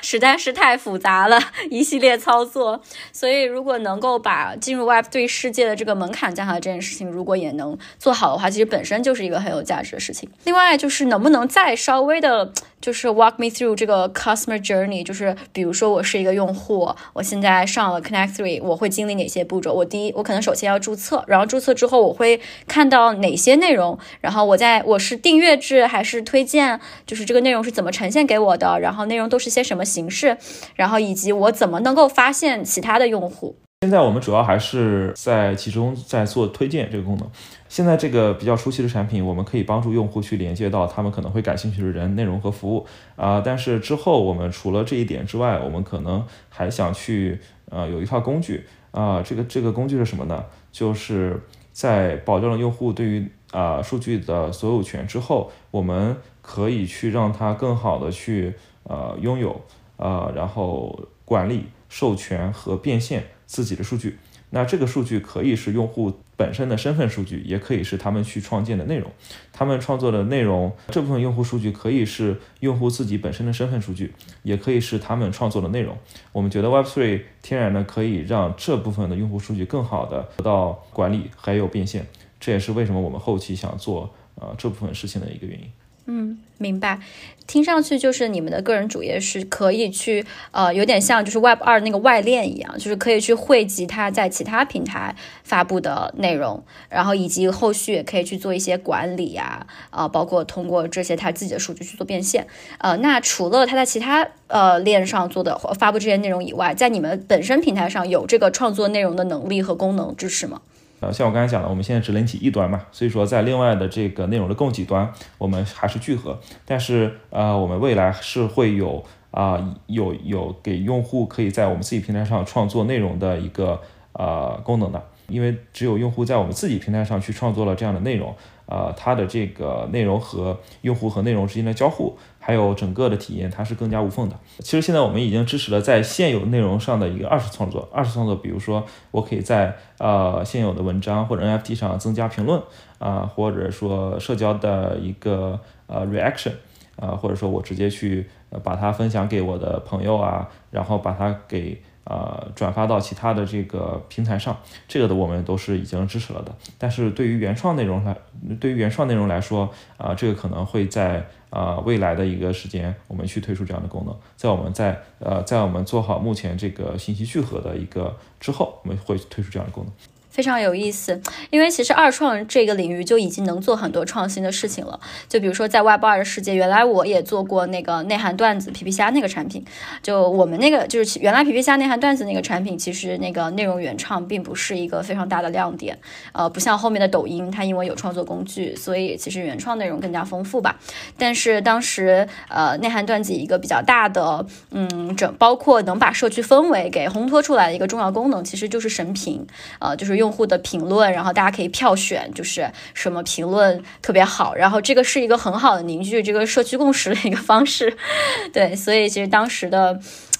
[0.00, 1.38] 实在是太复杂了，
[1.70, 2.80] 一系列操作。
[3.12, 10.30] 所以，如果能够把进入 Web 对世界的这个门槛降下来，这件事情如果也能做好的话，其实本身就是一个很有价值的事情。
[10.44, 12.52] 另外，就是能不能再稍微的。
[12.80, 19.74] 就是 walk me through 这个 customer journey，就是比如说我是一个用户，我现在上了 Connect Three，我会经历哪些步骤？
[19.74, 23.98] 我第一，我可能首先要注册，然后注册之后我会看到哪些内容？
[24.22, 26.78] 然然后我在我是订阅制还是推荐？
[27.04, 28.78] 就是这个内容是怎么呈现给我的？
[28.78, 30.38] 然后内容都是些什么形式？
[30.76, 33.56] 然后以及我怎么能够发现其他的用户？
[33.80, 37.28] 现在我们主要还是在其中在做推荐这个功能。
[37.68, 43.42] 现在这个比较熟悉的产品，我们可以帮助用户去连接到他们可能会感兴趣的人、内容和服务啊。
[43.44, 49.20] 但是之后我们除了这一点之外，我们可能还想去呃有一套工具啊。
[49.20, 50.44] 这个这个工具是什么呢？
[50.70, 59.60] 就是在保证了用户对于啊数据的所有权之后，我们可以去让他更好的去呃拥有
[59.96, 63.24] 啊，然后管理、授权和变现。
[63.50, 64.16] 自己的数据，
[64.50, 69.10] 那这个数据可以是用户本身的身份数据，也可以是他们去创建的内容。
[69.52, 75.98] 他们创作的内容这部分用户数据可以是用户自己本身的身份数据，也可以是他们创作的内容。
[76.30, 82.06] 我们觉得 Web3 天然的可以让这部分的用户数据更好的得到管理还有变现，
[82.40, 85.70] 这也是为什么我们后期想做呃这部分事情的一个原因。
[86.06, 86.98] 嗯，明白。
[87.46, 102.46] 听上去就是你们的个人主页是可以去，呃，有点像就是 Web 二那个外链一样，就是可以去汇集它在其他平台发布的内容，然后以及后续也可以去做一些管理呀，啊，包括通过这些他自己的数据去做变现。
[102.78, 110.62] 呃，那除了他在其他呃链上做的发布这些内容以外，在你们本身平台上有这个创作内容的能力和功能支持吗？
[111.00, 116.38] 呃，像我刚才讲的，我们现在只能起一端嘛，所以说在另外的这个内容的供给端，我们还是聚合。
[116.64, 123.80] 但是呃，我们未来是会有啊，有有给用户可以在我们自己平台上创作内容的一个
[124.12, 128.34] 呃功能的，因为只有用户在我们自己平台上去创作了这样的内容。
[128.70, 134.38] 呃，它的这个内容和用户和内容之间的交互，还有整个的体验，它是更加无缝的。
[134.60, 137.88] 其实现在我们已经支持了在现有内容上的一个二次创作。
[137.92, 142.62] 二次创作，比如说我可以在呃现有的文章或者 NFT 上增加评论
[143.00, 146.52] 啊，或者说社交的一个呃 reaction
[146.94, 148.30] 啊，或者说我直接去
[148.62, 151.82] 把它分享给我的朋友啊，然后把它给。
[152.10, 154.56] 呃，转发到其他的这个平台上，
[154.88, 156.52] 这个的我们都是已经支持了的。
[156.76, 158.16] 但是对于原创内容来，
[158.58, 164.16] 对于原创内容来说，啊，这个可能会在啊未来的一个时间，我们去推出这样的功能。
[164.36, 169.92] 在我们在呃，在我们做好目前这个信息聚合的一个之后，我们会推出这样的功能。
[170.30, 174.98] 非常有意思，因为其实二创这个领域就已经能做很多创新的事情了。
[175.28, 179.64] 就比如说在 Web 二的世界，原来我也做过那个内涵段子皮皮虾那个产品。
[180.02, 185.98] 就我们那个就是原来皮皮虾内涵段子那个产品，其实那个内容原创并不是一个非常大的亮点。
[186.32, 190.78] 呃，不像后面的抖音，它因为有创作工具，所以其实原创内容更加丰富吧。
[191.18, 199.44] 但是当时呃内涵段子一个比较大的嗯整，包括能把社区氛围给烘托出来的一个重要功能，其实就是神评，
[199.80, 200.19] 呃就是。
[200.20, 207.96] 用户的评论，然后大家可以票选，就是什么评论特别好，然后这个是一个很好的凝聚这个社区共识的一个方式。
[208.52, 209.98] 对，所以其实当时的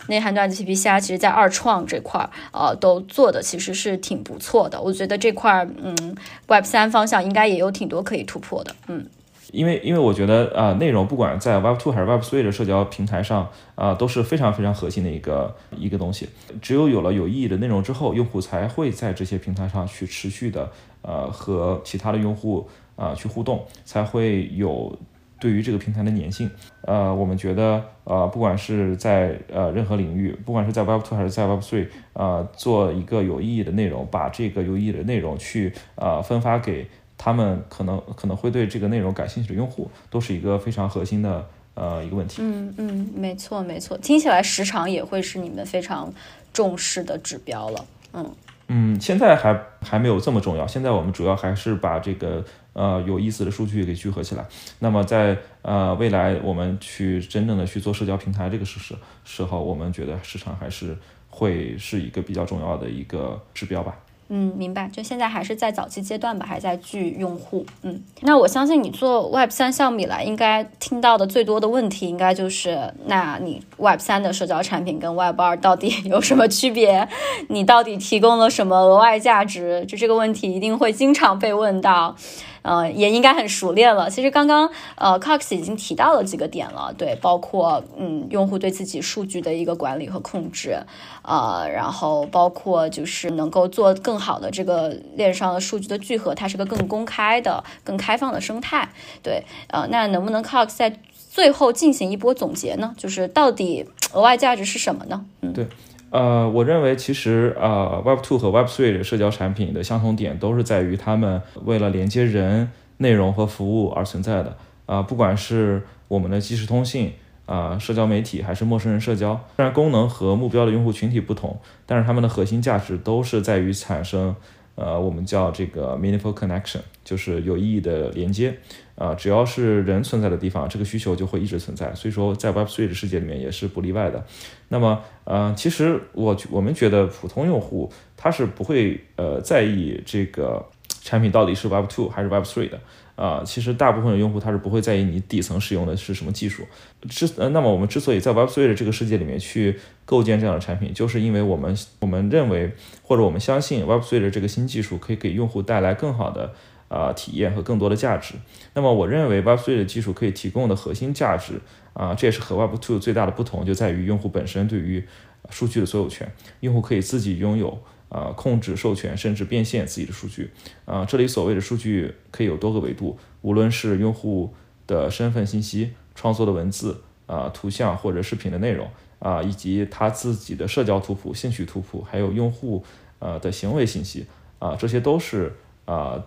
[0.08, 4.80] 内涵段子皮皮虾，其实，在二创这块儿，呃，都做的其实是挺不错的。
[4.80, 6.14] 我觉得这块儿，嗯
[6.46, 9.06] ，Web 三方向应该也有挺多可以突破的，嗯。
[9.52, 16.28] 因为，因为我觉得啊，内容不管在 Web Two 还是 Web Three 的社交平台上啊，都是非常非常核心的一个一个东西。
[16.62, 20.70] 只有有了有意义的内容之后，用户才会在这些平台上去持续的
[21.02, 24.96] 呃和其他的用户啊去互动，才会有
[25.40, 26.48] 对于这个平台的粘性。
[26.82, 36.86] 呃，我们觉得呃，不管是在呃任何领域，不管是在 Web Two 还是在 Web Three，啊，做一个有意义的内容，把这个有意义的内容去啊分发给。
[37.22, 42.40] 他们可能可能会对这个内容感兴趣的用户，都是一个非常核心的呃一个问题。
[42.40, 46.10] 嗯嗯，没错没错，听起来时长也会是你们非常
[46.50, 47.84] 重视的指标了。
[48.14, 48.34] 嗯
[48.68, 54.46] 嗯，现在还还没有这么重要，现在我们主要还是把这个呃有意思的数据给聚合起来。
[54.78, 60.96] 那么在呃未来我们去真正的去做社交平台这个事时时候，我们觉得市场还是
[61.28, 63.94] 会是一个比较重要的一个指标吧。
[64.32, 64.88] 嗯，明白。
[64.92, 67.66] 就现在还是在早期阶段吧，还在聚用户。
[67.82, 77.08] 嗯，那我相信你做 Web 三项目以来，应该听到的最多的问题，应该就是，那你 Web 三的社交产品跟 Web 二到底 有什么区别？
[77.48, 79.84] 你到底提供了什么额外价值？
[79.86, 82.14] 就这个问题一定会经常被问到。
[82.62, 84.10] 呃，也应该很熟练了。
[84.10, 90.78] 其实刚刚呃，Cox 已经提到了几个点了，对，包括嗯，用户对自己数据的一个管理和控制，
[91.22, 98.88] 呃，然后包括就是能够做更好的这个链上的数据的聚合，它是个更公开的、更开放的生态，
[99.22, 100.98] 对，呃，那能不能 Cox 在
[101.30, 102.94] 最后进行一波总结呢？
[102.96, 105.24] 就是到底额外价值是什么呢？
[105.42, 105.66] 嗯，对。
[106.10, 114.56] 呃，我认为其实呃，Web Two 和 Web Three 的社交产品的相同点都是在于他们为了连接人、内容和服务而存在的。
[114.86, 117.12] 啊，不管是我们的即时通信
[117.46, 124.34] 啊、社交媒体还是陌生人社交，虽然功能和目标的用户群体不同，但是它们的核心价值都是在于产生。
[124.76, 128.56] 呃，我们叫这个 meaningful connection，就是有意义的连接。
[129.00, 131.94] 啊，只要是人存在的地方，这个需求就会一直存在。
[131.94, 134.22] 所以说，在 Web3 的世界里面也是不例外的。
[134.68, 140.62] 那么，呃，其实我我们觉得普通用户他是不会呃在意这个
[141.02, 142.78] 产品到底是 Web2 还是 Web3 的。
[143.16, 146.62] 啊，其实大部分的用户他是不会在意你底层使用的是什么技术。
[147.08, 156.54] 之呃，那么我们之所以在 Web3 的这个世界里面去构建这样的产品，就是因为我们我们认为或者我们相信 Web3 的这个新技术可以给用户带来更好的
[156.90, 158.34] 啊体验和更多的价值。
[158.74, 161.58] 那么我认为 Web3 的技术可以提供的核心价值
[161.94, 165.02] 啊，这也是和 Web2 最大的不同，就在于用户本身对于
[165.48, 167.78] 数据的所有权，用户可以自己拥有。
[168.10, 170.50] 啊，控制、授权甚至变现自己的数据
[170.84, 174.52] 啊，这里所谓的数据可以有多个维度，无论是用户
[174.88, 182.82] 的身份信息、创作的文字啊、图像或者视频的内容啊，以及他自己的社交图谱、兴趣图谱，还有用户
[183.20, 184.26] 呃的行为信息
[184.58, 186.20] 啊，这些都是啊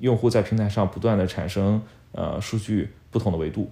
[0.00, 1.80] 用户在平台上不断的产生
[2.12, 3.70] 呃数据不同的维度。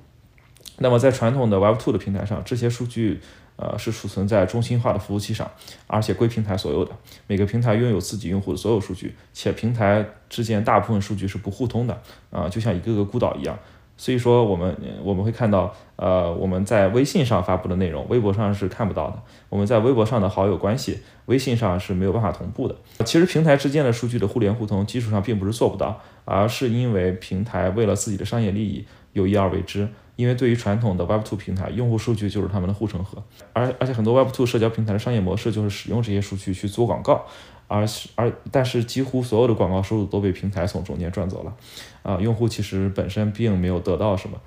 [0.79, 3.21] 那么在传统的 Web2 的平台上，这些数据。
[3.61, 5.51] 呃，是储存在中心化的服务器上，
[5.89, 6.93] 而且归平台所有的。
[7.27, 12.01] 每个平台拥有自己用户的所有数据，且平台之间大部分数据是不互通的。
[12.31, 13.59] 啊，就像一个个孤岛一样。
[13.99, 19.21] 所以说，我们我们会看到，呃，我们在微信上发布的内容，微博上是看不到的。
[19.49, 22.77] 我们在微博上的好友关系，微信上是没有办法同步的。
[23.05, 29.89] 其实平台之间的数据的互联互通，基础上并不是做不到，而是因为平台为了自己的商业利益，有意而为之。
[30.15, 37.25] 因为对于传统的 Web2 平台，用户数据就是他们的护城河，而而且很多 Web2 社交平台的商业模式就是使用这些数据去做广告，
[37.69, 41.55] 而而但是几乎所有的广告收入都被平台从中间赚走了，
[42.03, 44.41] 啊，用户其实本身并没有得到什么，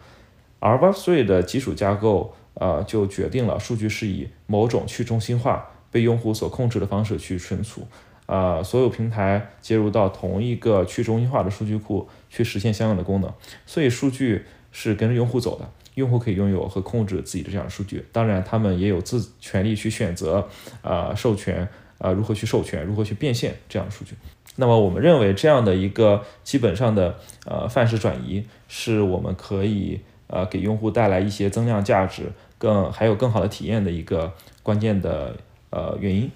[0.59, 7.87] 而 Web3 的基础架构，呃，就决定了数据是以某种去中心化、被用户所控制的方式去存储，
[8.25, 13.31] 啊，所有平台接入到同一个去中心化的数据库去实现相应的功能，
[13.65, 14.43] 所以数据。
[14.73, 20.47] 是跟着用户走的，用户可以拥有和控制自己的这样的数据，当然他们也有自权利去选择，
[20.81, 21.67] 呃，授权，
[22.01, 24.15] 啊，如何去授权，如何去变现这样的数据。
[24.55, 32.23] 那么我们认为这样的一个基本上的呃范式转移，是我们可以呃给用户带来一些增量价值，
[32.57, 34.33] 更还有更好的体验的一个
[34.63, 35.35] 关键的
[35.69, 36.29] 呃原因。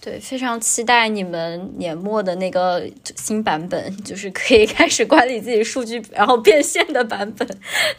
[0.00, 7.48] 对，非常期待你们年末的那个 新版本，就是可以开始管理自己数据，然后变现的版本。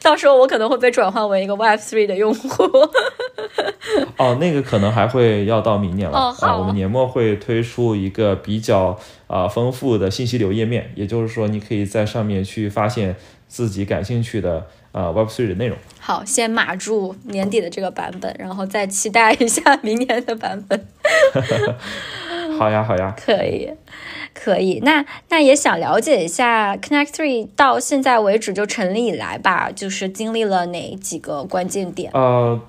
[0.03, 2.63] 到时候我可能会被转换为一个 Web Three 的用户。
[4.17, 6.55] 哦，那个可能还会要到明年了啊。
[6.57, 13.15] 我们年末会推出一个比较啊丰富的信息流页面，也就是说，你可以在上面去发现
[13.47, 14.67] 自己感兴趣的。
[14.95, 15.77] 啊，Web Three 的内容。
[15.99, 20.87] 好，先码住年底的这个版本，然后再期待一下明年的版本。
[22.57, 23.69] 好呀，好呀，可以，
[24.35, 24.79] 可以。
[24.83, 32.11] 那那也想了解一下，Connect Three 到现在为止就成立以来吧，就是经历了哪几个关键点？
[32.13, 32.61] 呃。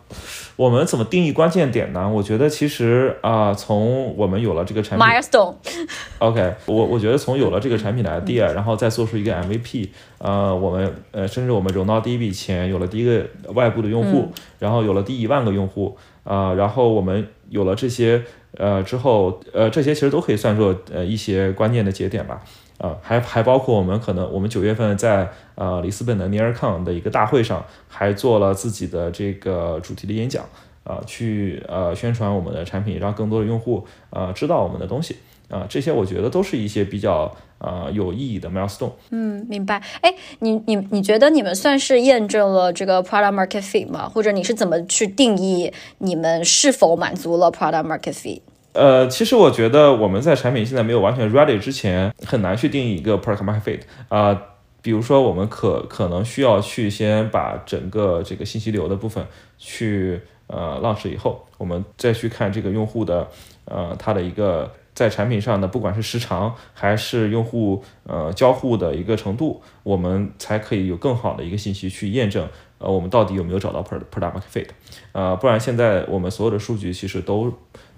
[0.57, 2.09] 我们怎么定义关键点呢？
[2.09, 18.22] 我觉得其实啊，从我们有了这个产品，milestone，OK，我我觉得从有了这个产品的 idea，然后再做出一个 MVP，呃，我们呃，甚至我们融到第一笔钱，有了第一个外部的用户，然后有了第一万个用户，啊，然后我们有了这些
[18.57, 22.42] 呃之后，呃，这些其实都可以算作呃一些关键的节点吧。
[22.79, 30.45] 啊，还还包括我们可能，我们九月份在呃里斯本的 NearCon 的一个大会上，还做了自己的这个主题的演讲，
[30.85, 35.16] 啊，去呃宣传我们的产品，让更多的用户呃知道我们的东西，
[35.49, 38.92] 啊，这些我觉得都是一些比较啊有意义的 milestone。
[39.09, 39.83] 嗯，明白。
[40.03, 44.07] 哎，你你你觉得你们算是验证了这个 product market fit 吗？
[44.07, 48.43] 或者你是怎么去定义你们是否满足了 product market fit？
[48.77, 54.41] 呃，其实我觉得我们在产品现在没有完全 ready 之前，很难去定义一个 product market fit 啊。
[54.83, 59.27] 比如说，我们可可能需要去先把整个这个信息流的部分
[59.59, 63.27] 去呃 launch 以后，我们再去看这个用户的
[63.64, 72.49] 呃他的一个在产品上的不管是时长还是用户呃交互的一个程度，我们才可以有更好的一个信息去验证
[72.79, 74.68] 呃我们到底有没有找到 product market fit
[75.11, 77.53] 呃，不然现在我们所有的数据其实都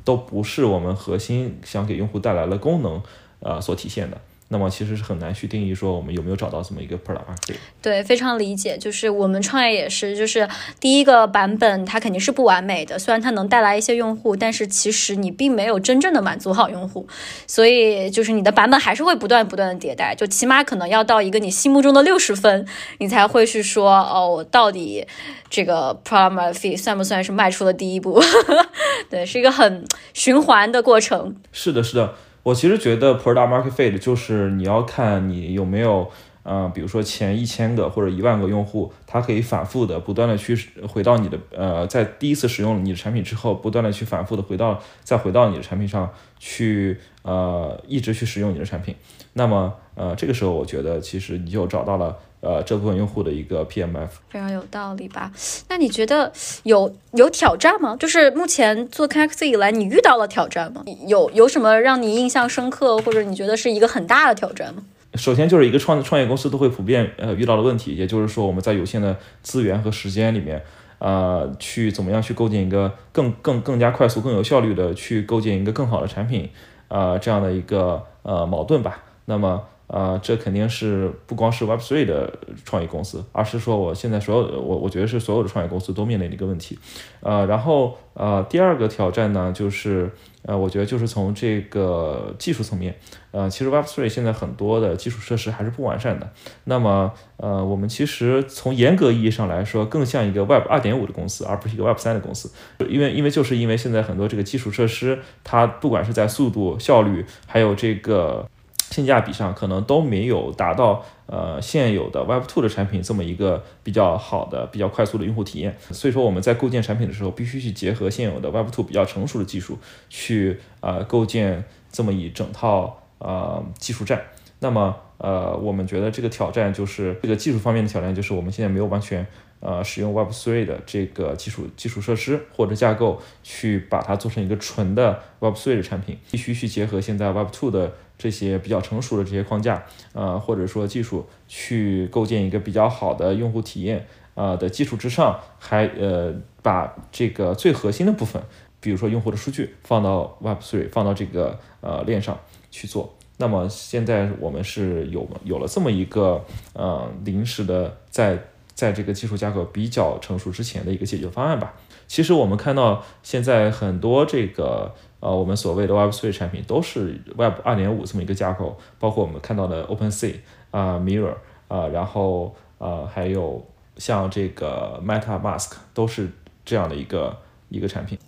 [0.09, 3.02] 都不是我们核心想给用户带来的功能
[3.40, 4.18] 呃所体现的。
[4.51, 7.57] 那么其实是很难去定义说我们有没有找到这么一个 product market。
[7.82, 8.78] 对，非常理解。
[8.78, 10.49] 就是我们创业也是，就是
[10.80, 17.07] 第一个版本它肯定是不完美的，虽然它能带来一些用户，但是其实你并没有真正的满足好用户，
[17.46, 22.66] 所以就是你的版本还是会不断不断的迭代，就起码可能要到一个你心目中的六十分，
[22.99, 25.07] 你才会去说哦，我到底
[25.51, 28.18] 这个 product market 算不算是迈出了第一步？
[29.11, 29.84] 对，是一个很
[30.14, 31.36] 循环的过程。
[31.53, 32.14] 是的，是的。
[32.49, 36.11] 我其实觉得 product market fit 就是你要看你有没有，
[36.44, 48.94] 呃，比如说前一千个或者一万个用户，他可以反复的不断的去回到你的，呃，在第一次使用你的产品之后，不断的去反复的回到，再回到你的产品上去，呃，一直去使用你的产品。
[49.34, 52.16] 那么，呃，这个时候我觉得其实你就找到了。
[52.41, 55.32] 呃，这部分用户的一个 PMF 非常有道理吧？
[55.68, 56.32] 那你觉得
[56.62, 57.97] 有有挑战吗？
[57.99, 60.84] 就是目前做 Connect 以来，你遇到了挑战吗？
[61.09, 64.84] 有有什么让你印象深刻，或者你觉得是一个很大的挑战吗？
[65.14, 70.62] 首先就是一个创创业公司都会普遍呃遇到的问题，也就是说我们在有限的资源和时间里面，
[71.01, 76.49] 呃，去怎么样去构建一个更更更加快速、更有效率的去构建一个更好的产品，
[76.86, 79.03] 呃，这样的一个呃矛盾吧。
[79.24, 79.64] 那么。
[79.89, 86.78] 啊，这肯定是不光是 Web3 的创业公司，而是说我现在所有的我我觉得是所有的创业公司都面临的一个问题。
[87.20, 90.11] 呃，然后呃，第二个挑战呢，就是
[90.43, 92.95] 呃，我觉得就是从这个技术层面，
[93.30, 96.30] 呃，其实 Web3 现在很多的基础设施还是不完善的。
[96.64, 102.51] 那么呃，我们其实从严格意义上来说，更像一个 Web 二点五的公司，而不是一个 Web 三的公司。
[102.86, 108.47] 因为因为就是因为现在很多这个基础设施，它不管是在速度、效率，还有这个。
[108.91, 119.78] 性价比上可能都没有达到呃现有的 Web Two 的产品这么一个比较好的、比较快速的用户体验，所以说我们在构建产品的时候，必须去结合现有的 Web Two 比较成熟的技术，
[120.09, 121.62] 去呃构建
[121.93, 124.22] 这么一整套呃技术栈。
[124.61, 129.24] 那么呃我们觉得这个挑战就是这个技术方面的挑战，就是我们现在没有完全
[129.61, 137.93] 呃使用 Web Three 的这个基础基础设施或者架构去把它做成一个纯的 Web Three 的产品，必须去结合现在 Web Two 的。
[138.19, 139.81] 这些比较成熟的这些框架，
[140.12, 144.05] 呃，或者说技术，去构建一个比较好的用户体验，
[144.35, 148.43] 呃的基础之上，还呃把这个最核心的部分，
[148.81, 152.37] 比如说用户的数据放到 Web3，放到这个呃链上
[152.73, 153.14] 去做。
[153.37, 158.37] 那么现在我们是有有了这么一个呃临时的，在
[158.75, 161.73] 在这个技术架构比较成熟之前的一个解决方案吧。
[162.09, 164.93] 其实我们看到现在很多这个。
[165.21, 170.37] 呃，我们所谓的 Web3 产品都是 Web 二点五这么一个架构，包括我们看到的 OpenSea
[170.71, 171.35] 啊，Mirror
[171.69, 173.64] 啊，然后呃还有
[173.97, 176.29] 像这个 MetaMask 都是
[176.64, 177.37] 这样的一个
[177.69, 178.19] 一个产品。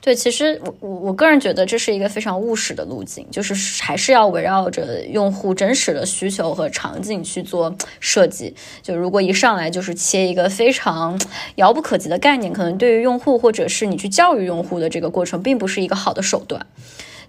[0.00, 8.54] 对，其实我我我个人觉得这是一个非常务实的路径，就是还是要围绕着用户真实的需求和场景去做设计。
[8.80, 11.20] 就如果一上来就是切一个非常
[11.56, 16.66] 遥不可及的概念，可能对于用户或者是你去教育用户的这个过程，并不是一个好的手段。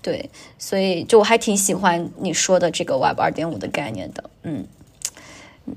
[0.01, 4.29] 对，所以就我还挺喜欢你说的这个 Web 二点五的概念的。
[4.43, 4.65] 嗯，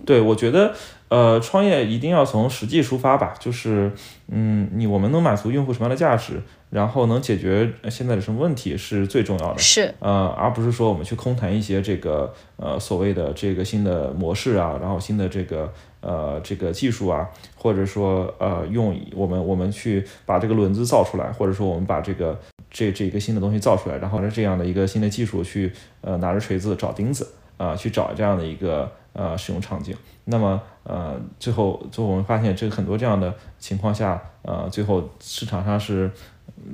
[0.04, 0.74] 对，我觉得。
[1.08, 3.92] 呃，创业一定要从实际出发吧，就是，
[4.28, 6.40] 嗯，你我们能满足用户什么样的价值，
[6.72, 15.70] 然后能解决现在的什么问题是最重要的，是，呃，而不是说我们去空谈一些这个，呃，所谓的这个新的模式啊，然后新的这个，
[16.00, 25.70] 呃，这个技术啊，或者说，呃，用我们我们去把这个轮子造出来，或者说我们把这个这这一个新的东西造出来，然后这样的一个新的技术去，
[26.00, 28.90] 呃，拿着锤子找钉子，啊，去找这样的一个。
[29.14, 29.94] 呃，使用场景，
[30.24, 36.10] 那么呃，最后最后我们发现，这个很多这样的情况下，呃，最后市场上是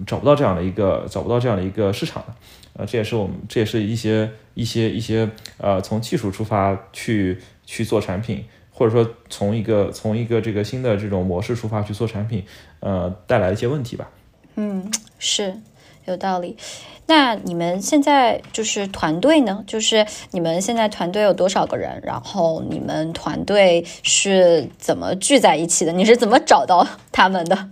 [0.07, 2.34] 找不到这样的一个找不到这样的一个市场的，
[2.74, 5.28] 呃，这也是我们这也是一些一些一些
[5.59, 12.45] 呃，从技术出发去去做产品，或者说从一个从一个这个新的这种模式出发去做产品，
[12.80, 14.11] 呃，带来一些问题吧。
[14.57, 15.55] 嗯，是
[16.07, 16.57] 有道理。
[17.07, 19.64] 那你们现在就是团队呢？
[19.66, 22.03] 就是你们现在团队有多少个人？
[22.05, 25.93] 然后你们团队是怎么聚在一起的？
[25.93, 27.70] 你是怎么找到他们的？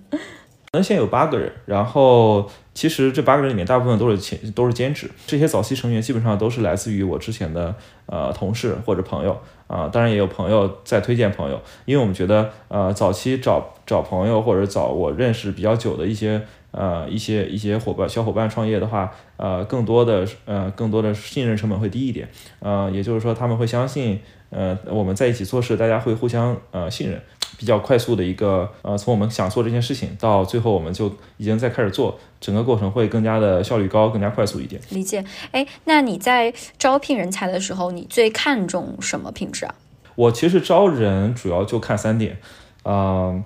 [0.77, 7.75] 那现在有八个人，然后其实这八个人里面大部分都是前都是兼职，这些早期成员基本上都是来自于我之前的
[8.05, 22.29] 呃同事或者朋友啊，当然也有朋友在推荐朋友，因为我们觉得呃早期找找朋友或者找我认识比较久的一些呃一些一些伙伴小伙伴创业的话，呃更多的呃更多的信任成本会低一点，
[22.61, 24.21] 呃也就是说他们会相信
[24.51, 27.19] 呃我们在一起做事，大家会互相呃信任。
[27.59, 34.79] 比较快速的一个，呃，从我们想做这件事情到最后我们就已经在开始做，整个过程会更加的效率高，更加快速一点。
[34.91, 35.25] 理解。
[35.53, 39.75] 哎，那你在招聘人才的时候，你最看重什么品质啊？
[40.17, 42.37] 我其实招人主要就看三点，
[42.83, 43.43] 呃，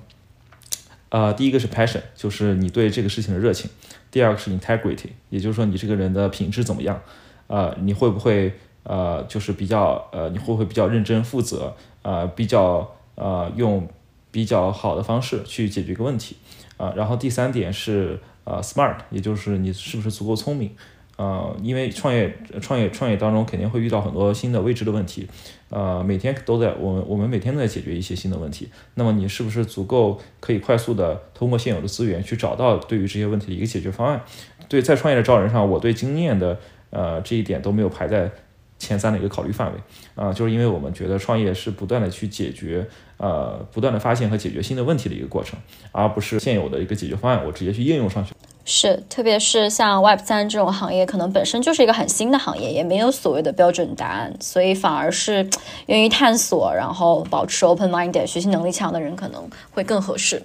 [1.11, 3.70] 呃，第一个是 passion，就是你对这个事情的热情；
[4.11, 7.00] 第二个是 integrity，也就是说你这个人的品质怎么样，
[7.46, 8.52] 呃，你会不会
[8.82, 13.88] 呃，就是比较呃，你会不会比较认真负责，呃，比较呃用。
[14.30, 16.36] 比较好的方式去解决一个问题，
[16.76, 20.70] 啊，然后第三点是呃 smart，也就是你是不是足够聪明，
[21.16, 25.26] 呃，因为创业创业创业当中肯定会遇到很多新的未知的问题，
[25.68, 34.22] 呃，每天都在我们我们每天都在解决一些新的问题，那么你是不是足够可以快速的通过现有的资源去找到对于这些问题的一个解决方案？
[34.68, 36.58] 对，在创业的招人上，我对经验的
[36.90, 38.30] 呃这一点都没有排在。
[38.80, 39.78] 前三的一个考虑范围
[40.16, 42.84] 啊，就是因为我们觉得创业是不断的去解决，
[43.18, 45.56] 呃，不断的发现和解决新的问题的一个过程，
[45.92, 48.32] 而不是现有的一个解决方案，我直接去应用上去。
[48.64, 55.48] 是，特别是像 Web 三这种行业，可能本身就是一个很新的行业，也没有所谓的标准答案，所以反而是
[55.86, 60.42] 愿意探索，然后保持 open mind，学习能力强的人可能会更合适。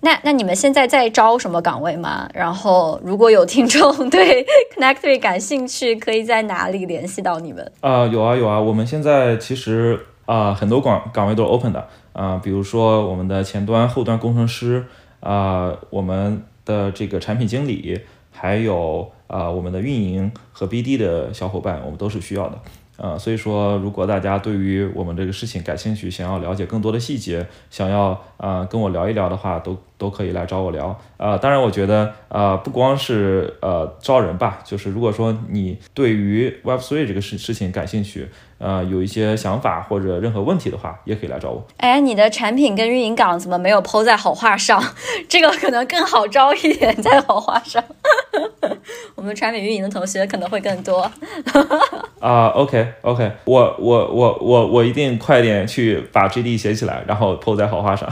[0.00, 2.28] 那那你们现在在招什么岗位吗？
[2.32, 4.46] 然后如果有听众对
[4.76, 7.72] Connect3 感兴趣，可以在哪里联系到你们？
[7.80, 14.86] 啊，有啊有啊，我们现在其实啊很多岗岗位都是 open 的啊，比如说我们的前端、后端工程师
[15.20, 18.00] 啊，我们的这个产品经理，
[18.30, 22.58] 还有啊我们的运营和 BD 的小伙伴，我们都是需要的。
[23.00, 30.98] 呃，所以说，如果大家对于我们这个事情感兴趣，想要了解更多的细节，想要呃跟我聊一聊的话，都都可以来找我聊。
[31.18, 38.28] 啊，当然，我觉得啊，不光是呃招人吧，就是如果说你对于 Web Three 这个事事情感兴趣。
[38.60, 41.64] 呃，有一些想法或者任何问题的话，也可以来找我。
[41.76, 44.82] 哎，你的产品跟运营岗怎么没有抛在好话上？
[45.30, 47.80] 这个可能更好招一点，在好话上。
[49.14, 51.08] 我们产品运营的同学可能会更多。
[52.18, 58.10] 啊，OK OK，我我我我我一定快点去把 GD 写起来，然后抛在好话上。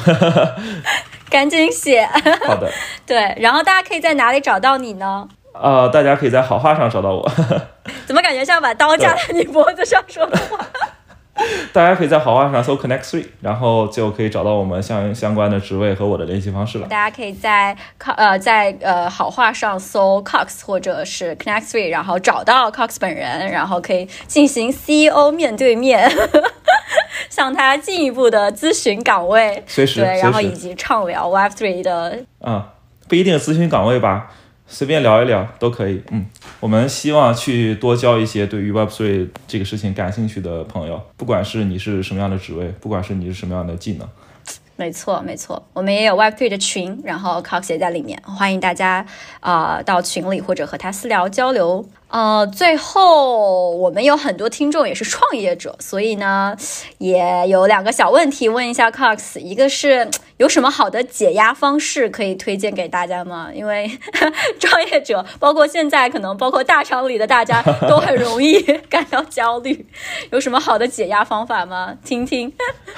[1.31, 2.09] 赶紧写。
[2.47, 2.71] 好的。
[3.07, 5.27] 对，然后大家可以在哪里找到你呢？
[5.53, 7.31] 呃，大家可以在好话上找到我。
[8.07, 10.59] 怎么感觉像把刀架在你脖子上说的话？
[11.71, 16.87] 大家可以在好话上搜 Connect Three，然后就可以找到我们相相关的职位和我的联系方式了。
[16.89, 17.77] 大家可以在
[18.17, 26.11] 呃在呃好话上搜 Cox 或者是 Connect Three，然后找到 Cox 本人，然后可以进行 CEO 面对面
[27.29, 32.75] 向他进一步的咨询岗位，随时对，然后以及畅聊 Web Three 的啊，
[33.09, 34.33] 不一定咨询岗位吧。
[34.69, 36.27] 随便聊一聊都可以，嗯，
[36.59, 44.09] 我们希望去多交一些对于 Web Three 这个事情感兴趣的朋友，不管是你是什么样的职位，不管是你是什么样的技能。
[44.75, 49.07] 没错，没错，我们也有 Web3 的群，然后 Cox 也在里面，欢迎大家
[49.39, 51.89] 啊到群里或者和他私聊交流。
[52.09, 56.57] 呃，最后我们有很多听众也是创业者，所以呢，
[56.99, 63.49] 也有两个小问题问一下 Cox，一个是 有什么好的解压方式可以推荐给大家吗？
[63.53, 63.91] 因为
[64.61, 69.87] 创业者，包括现在可能包括大厂里的大家都很容易感到焦虑，
[70.31, 71.95] 有什么好的解压方法吗？
[72.05, 72.53] 听听。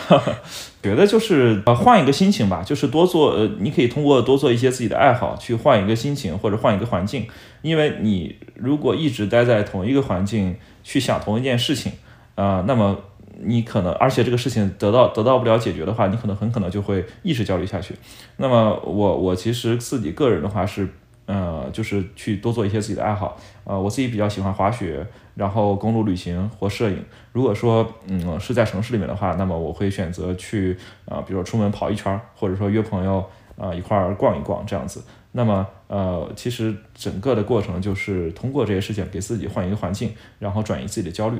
[0.82, 7.26] 觉得就是呃换一个心情吧，就是多做呃，你可以通过多做一些自己的爱好去换一个心情或者换一个环境，
[7.62, 11.92] 因为你如果一直待在同一个环境去想同一件事情
[12.34, 12.98] 啊，那么
[13.40, 17.94] 你可能而且这个事情得到得到不了解决的话，你可能很可能就会一直焦虑下去。
[18.36, 20.88] 那么我我其实自己个人的话是。
[21.30, 23.36] 呃，就是去多做一些自己的爱好。
[23.64, 27.04] 呃，我自己比较喜欢滑雪，然后公路旅行或摄影。
[27.32, 33.22] 如果说嗯是在城市里面的话，那么我会选择去啊，比如说出门跑一圈，或者说约朋友
[33.58, 35.04] 啊一块儿逛一逛这样子。
[35.32, 41.38] 那么呃，其实整个的过程就是通过这些事情给自己换一个环境，然后转移自己的焦虑。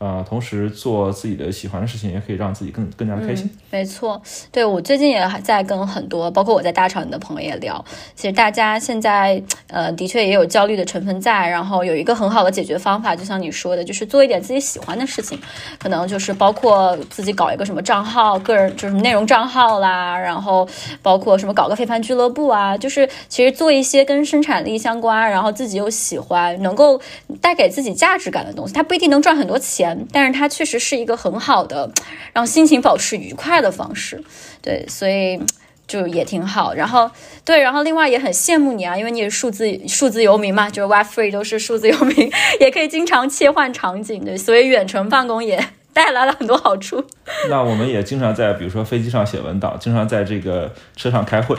[0.00, 3.48] 呃，同时做自己的喜欢的事情，也可以让自己更更加的开心。
[3.70, 4.20] 没错，
[4.50, 7.84] 对我最近也还在跟很多，包括我在大厂的朋友也聊，
[8.14, 15.38] 其实大家现在呃的确也有焦虑的成分在，然后有一个很好的解决方法，就像你说的，就是做一点自己喜欢的事情，
[15.78, 20.66] 可能就是包括自己搞一个什么账号，个人就是内容账号啦，然后
[21.02, 26.98] 包括什么搞个飞盘俱乐部啊，就是其实做一些跟生产力相关，然后自己又喜欢，能够
[27.42, 31.90] 带给自己价值感的东西，它不一定能赚很多钱，但是它确实是一个很好的
[32.32, 34.22] 让心情保持愉快的方式。
[34.62, 35.40] 对，所以
[35.86, 36.72] 就也挺好。
[36.74, 37.10] 然后
[37.44, 42.30] 对，然后另外也很羡慕你啊，因为你是数字数字游民嘛，就是 Web Free 都是数字游民，
[42.60, 45.62] 也可以经常切换场景，对，所以远程办公也
[45.92, 47.02] 带来了很多好处。
[47.48, 51.56] 那我们也经常在比如说飞机上写文档，经常在这个车上开会。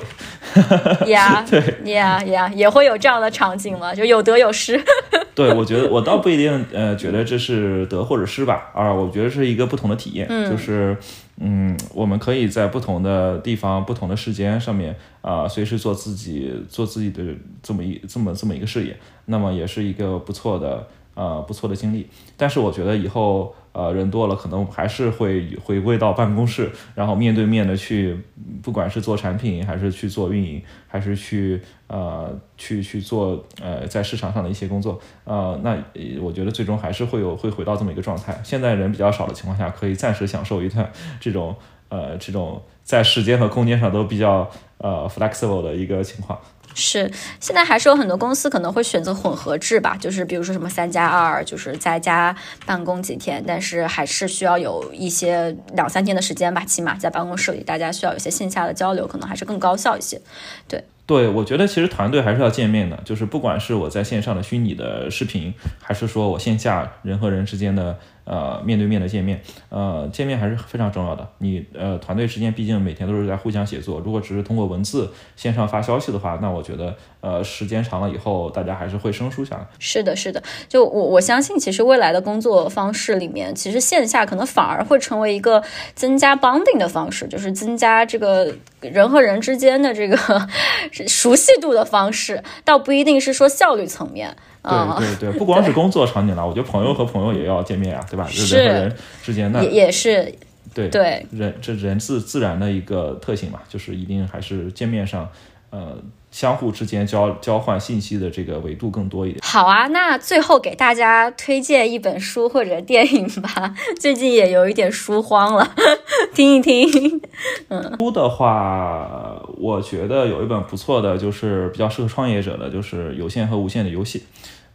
[1.07, 4.81] 呀， 对呀呀，也会有这样的场景嘛，就有得有失。
[5.33, 10.95] 对，我觉得我倒不一定呃觉得这是得或者失吧，啊，我觉得是一个不同的体验，就是
[11.39, 17.23] 嗯，我们可以在不同的地方、不同的时间上面啊，随时做自己做自己的
[17.63, 22.07] 这么一这么这么一个事业，那么也是一个不错的呃不错的经历。
[22.37, 28.17] 但是我觉得以后呃人多了，可能还是会回归到办公室，然后面对面的去，
[28.61, 35.77] 不管是做产品，还是去做运营，还是去呃去去做呃在市场上的一些工作，呃，那
[36.21, 38.39] 我觉得最终还是会有会回到这么一个状态。
[38.43, 41.55] 现在人比较少的情况下，可以暂时享受一段这种
[41.89, 42.61] 呃这种
[42.91, 46.37] 在时间和空间上都比较呃 flexible 的一个情况。
[46.73, 52.35] 是，现在还是有很多公司可能会选择混合制吧，就是比如说什么三加二，就是在家
[52.65, 60.19] 办公几天，但是还是需要有一些两三天的时间吧，起码在办公室里，大家需要有一些线下的交流，可能还是更高效一些。
[60.67, 71.27] 对，对，我觉得其实团队还是要见面的，就是不管是我在线上的虚拟的视频，还是说我线下人和人之间的呃面对面的见面，呃，见面还是非常重要的。
[71.39, 79.65] 你呃团队之间毕竟每天都是在互相写作，如果只是通过文字线上发消息的话，那我觉得呃时间长了以后，大家还是会生疏下来。
[79.79, 85.63] 是的，是的，就我我相信，其实未来的工作方式里面，其实线下可能反而会成为一个
[85.95, 90.17] 增加 bonding 的方式，就是增加这个人和人之间的这个
[91.07, 94.35] 熟悉度的方式，倒不一定是说效率层面。
[94.61, 98.25] 啊、对对对，不光是工作场景了，我觉得朋友和朋友也要见面啊，对吧？
[98.25, 100.33] 就是人和人之间那也也是
[100.73, 101.25] 对对。
[101.31, 105.27] 人这人自自然的一个特性嘛，就是一定还是见面上，
[105.71, 105.97] 呃，
[106.31, 109.41] 相互之间交交换信息的这个维度更多一点。
[109.43, 115.75] 好啊，那最后给大家推荐一本书或者电影吧， 最近也有一点书荒了，
[116.33, 117.21] 听一听。
[117.69, 124.19] 嗯书的话，我觉得有一本不错的，就是比较适合创业者的，就是《有限和无限的游戏》。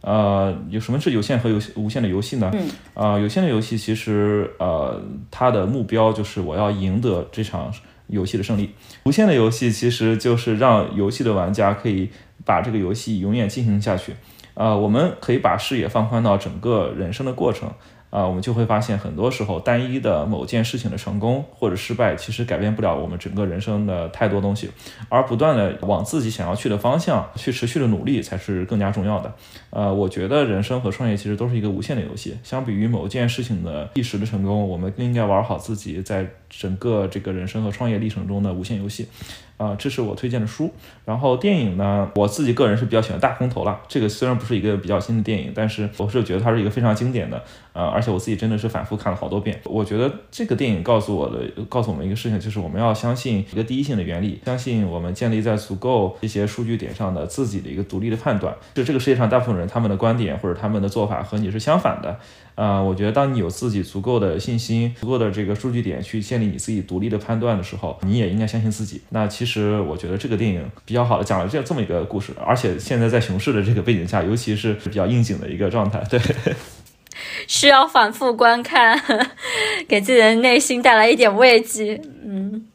[0.01, 2.51] 呃，有什么是有限和有无限的游戏呢？
[2.53, 5.01] 嗯，啊、有限的游戏其实呃，
[5.31, 7.73] 它的目标就是我要赢得这场
[8.07, 8.69] 游戏的胜利。
[9.07, 12.09] 无限的游戏其实就是让游戏的玩家可以
[12.43, 14.13] 把这个游戏永远进行下去。
[14.53, 17.71] 啊、我们可以把视野放宽到整个人生的过程。
[18.09, 24.69] 啊、我们就会发现，很多时候单一的某件事情的成功或者失败，其实改变不了我们整个人生的太多东西，
[25.09, 29.33] 而不断的往自己想要去的方向去持续的努力，才是更加重要的。
[29.71, 32.37] 呃，我觉得人生和创业其实都是一个无限的游戏。
[32.43, 39.07] 相比于某件事情的一时的成功，我们更应该玩好自己在整个这个人生和创业历程中的无限游戏。
[39.57, 40.71] 啊、这是我推荐的书。
[41.03, 43.79] 然后电影呢，我自己个人是比较喜欢《大空头》了。
[43.87, 47.43] 这个虽然不是一个比较新的电影，但是我是觉得它是一个非常经典的。
[47.73, 49.59] 呃，而且我自己真的是反复看了好多遍。
[49.65, 51.39] 我觉得这个电影告诉我的，
[51.69, 58.55] 告诉我们一个事情，就是我们要相信一个第一性的原理，相信我们建立在足够这些数据点上的自己的一个独立的判断。
[58.73, 62.19] 就这个世界上大部分人他们的观点或者他们的做法和你是相反的。
[62.57, 68.99] 啊、我觉得当你有自己足够的信心、足够的这个数据点去建立你自己独立的判断的时候，你也应该相信自己。
[69.09, 76.01] 那其实我觉得这个电影比较好的讲了这这么一个故事，而且现在在熊市的这个背景下，尤其是比较应景的一个状态。
[76.09, 76.19] 对，
[77.47, 78.99] 需要反复观看，
[79.87, 82.01] 给自己的内心带来一点慰藉。
[82.25, 82.65] 嗯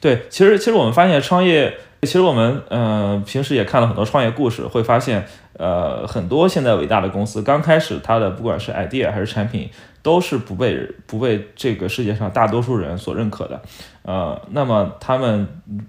[0.00, 1.74] 对，其实其实我们发现创业，
[2.04, 9.68] 其实我们呃平时也看了很多创业故事，会发现呃很多现在伟大的公司刚开始它的不管是 idea 还是产品，
[10.02, 10.76] 都是不被
[11.06, 13.62] 不被这个世界上大多数人所认可的，
[14.02, 15.46] 呃，那么他们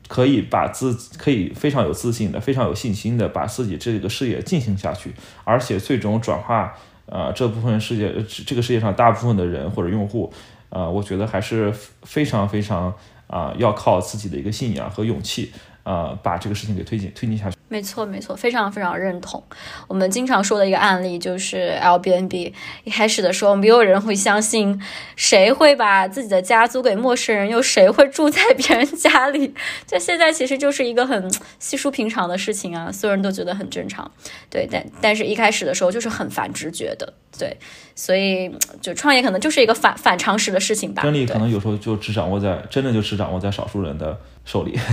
[0.07, 5.13] 可以把自可以非常有自信的、非常有信心的把自己这个事业进行下去，
[5.43, 6.73] 而且最终转化
[7.05, 10.31] 呃这部分世界这这个世界上大部分的人或者用户，
[10.69, 12.93] 呃，我觉得还是非常非常
[13.27, 15.51] 啊、要靠自己的一个信仰和勇气。
[15.85, 17.55] 呃把这个事情给推进推进下去。
[17.67, 19.43] 没错，没错，非常非常认同。
[19.87, 22.53] 我们经常说的一个案例就是 Airbnb。
[22.83, 24.79] 一开始的时候，没有人会相信，
[25.15, 29.53] 谁会把自己的家租给陌生人，又谁会住在别人家里？
[29.87, 34.09] 这现在其实就是一个很稀疏平常的事情啊，所有人都觉得很正常。
[34.49, 37.57] 对，但但是一开始的时候就是很反直觉的，对，
[37.95, 41.01] 所以就创业可能就是一个反反常识的事情吧。
[41.01, 44.77] 真理可能有时候就只掌握在真的就只掌握在少数人的手里。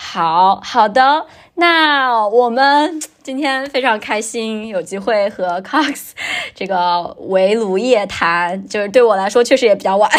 [0.00, 6.12] 好好的，那我们今天非常开心，有机会和 Cox
[6.56, 10.10] 这个围炉夜谈，就是对我来说确实也比较晚。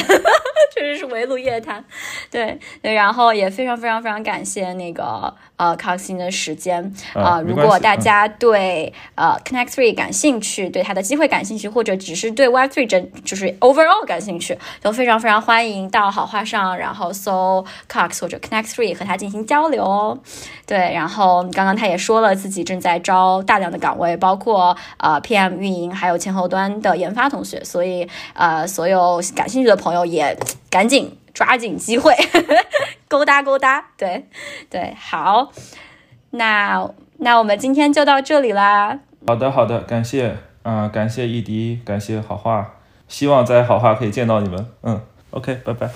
[0.72, 1.84] 确实是围炉夜谈，
[2.30, 7.42] 对对，然后也非常非常非常感谢那个呃康欣的时间啊。
[7.42, 20.20] 如果大家对呃 Connect Three 感兴趣，对他的机会感兴趣，或者只是对 Web Three 整就是 Overall 感兴趣，都非常非常欢迎到好话上，然后搜 Cox 或者 Connect Three 和他进行交流哦。
[20.66, 30.38] 对，然后刚刚他也说了自己正在招大量的岗位，包括呃 PM 运营，还有前后端的研发同学，所以呃所有感兴趣的朋友也。
[30.72, 32.14] 赶紧抓紧机会，
[33.10, 34.28] 勾搭勾搭，对
[34.70, 35.52] 对，好，
[36.30, 36.88] 那
[37.18, 39.00] 那我们今天就到这里啦。
[39.26, 42.76] 好的好的，感谢啊，感谢易迪，感谢好话，
[43.08, 44.68] 希望在好话可以见到你们。
[44.84, 45.90] 嗯，OK，拜拜。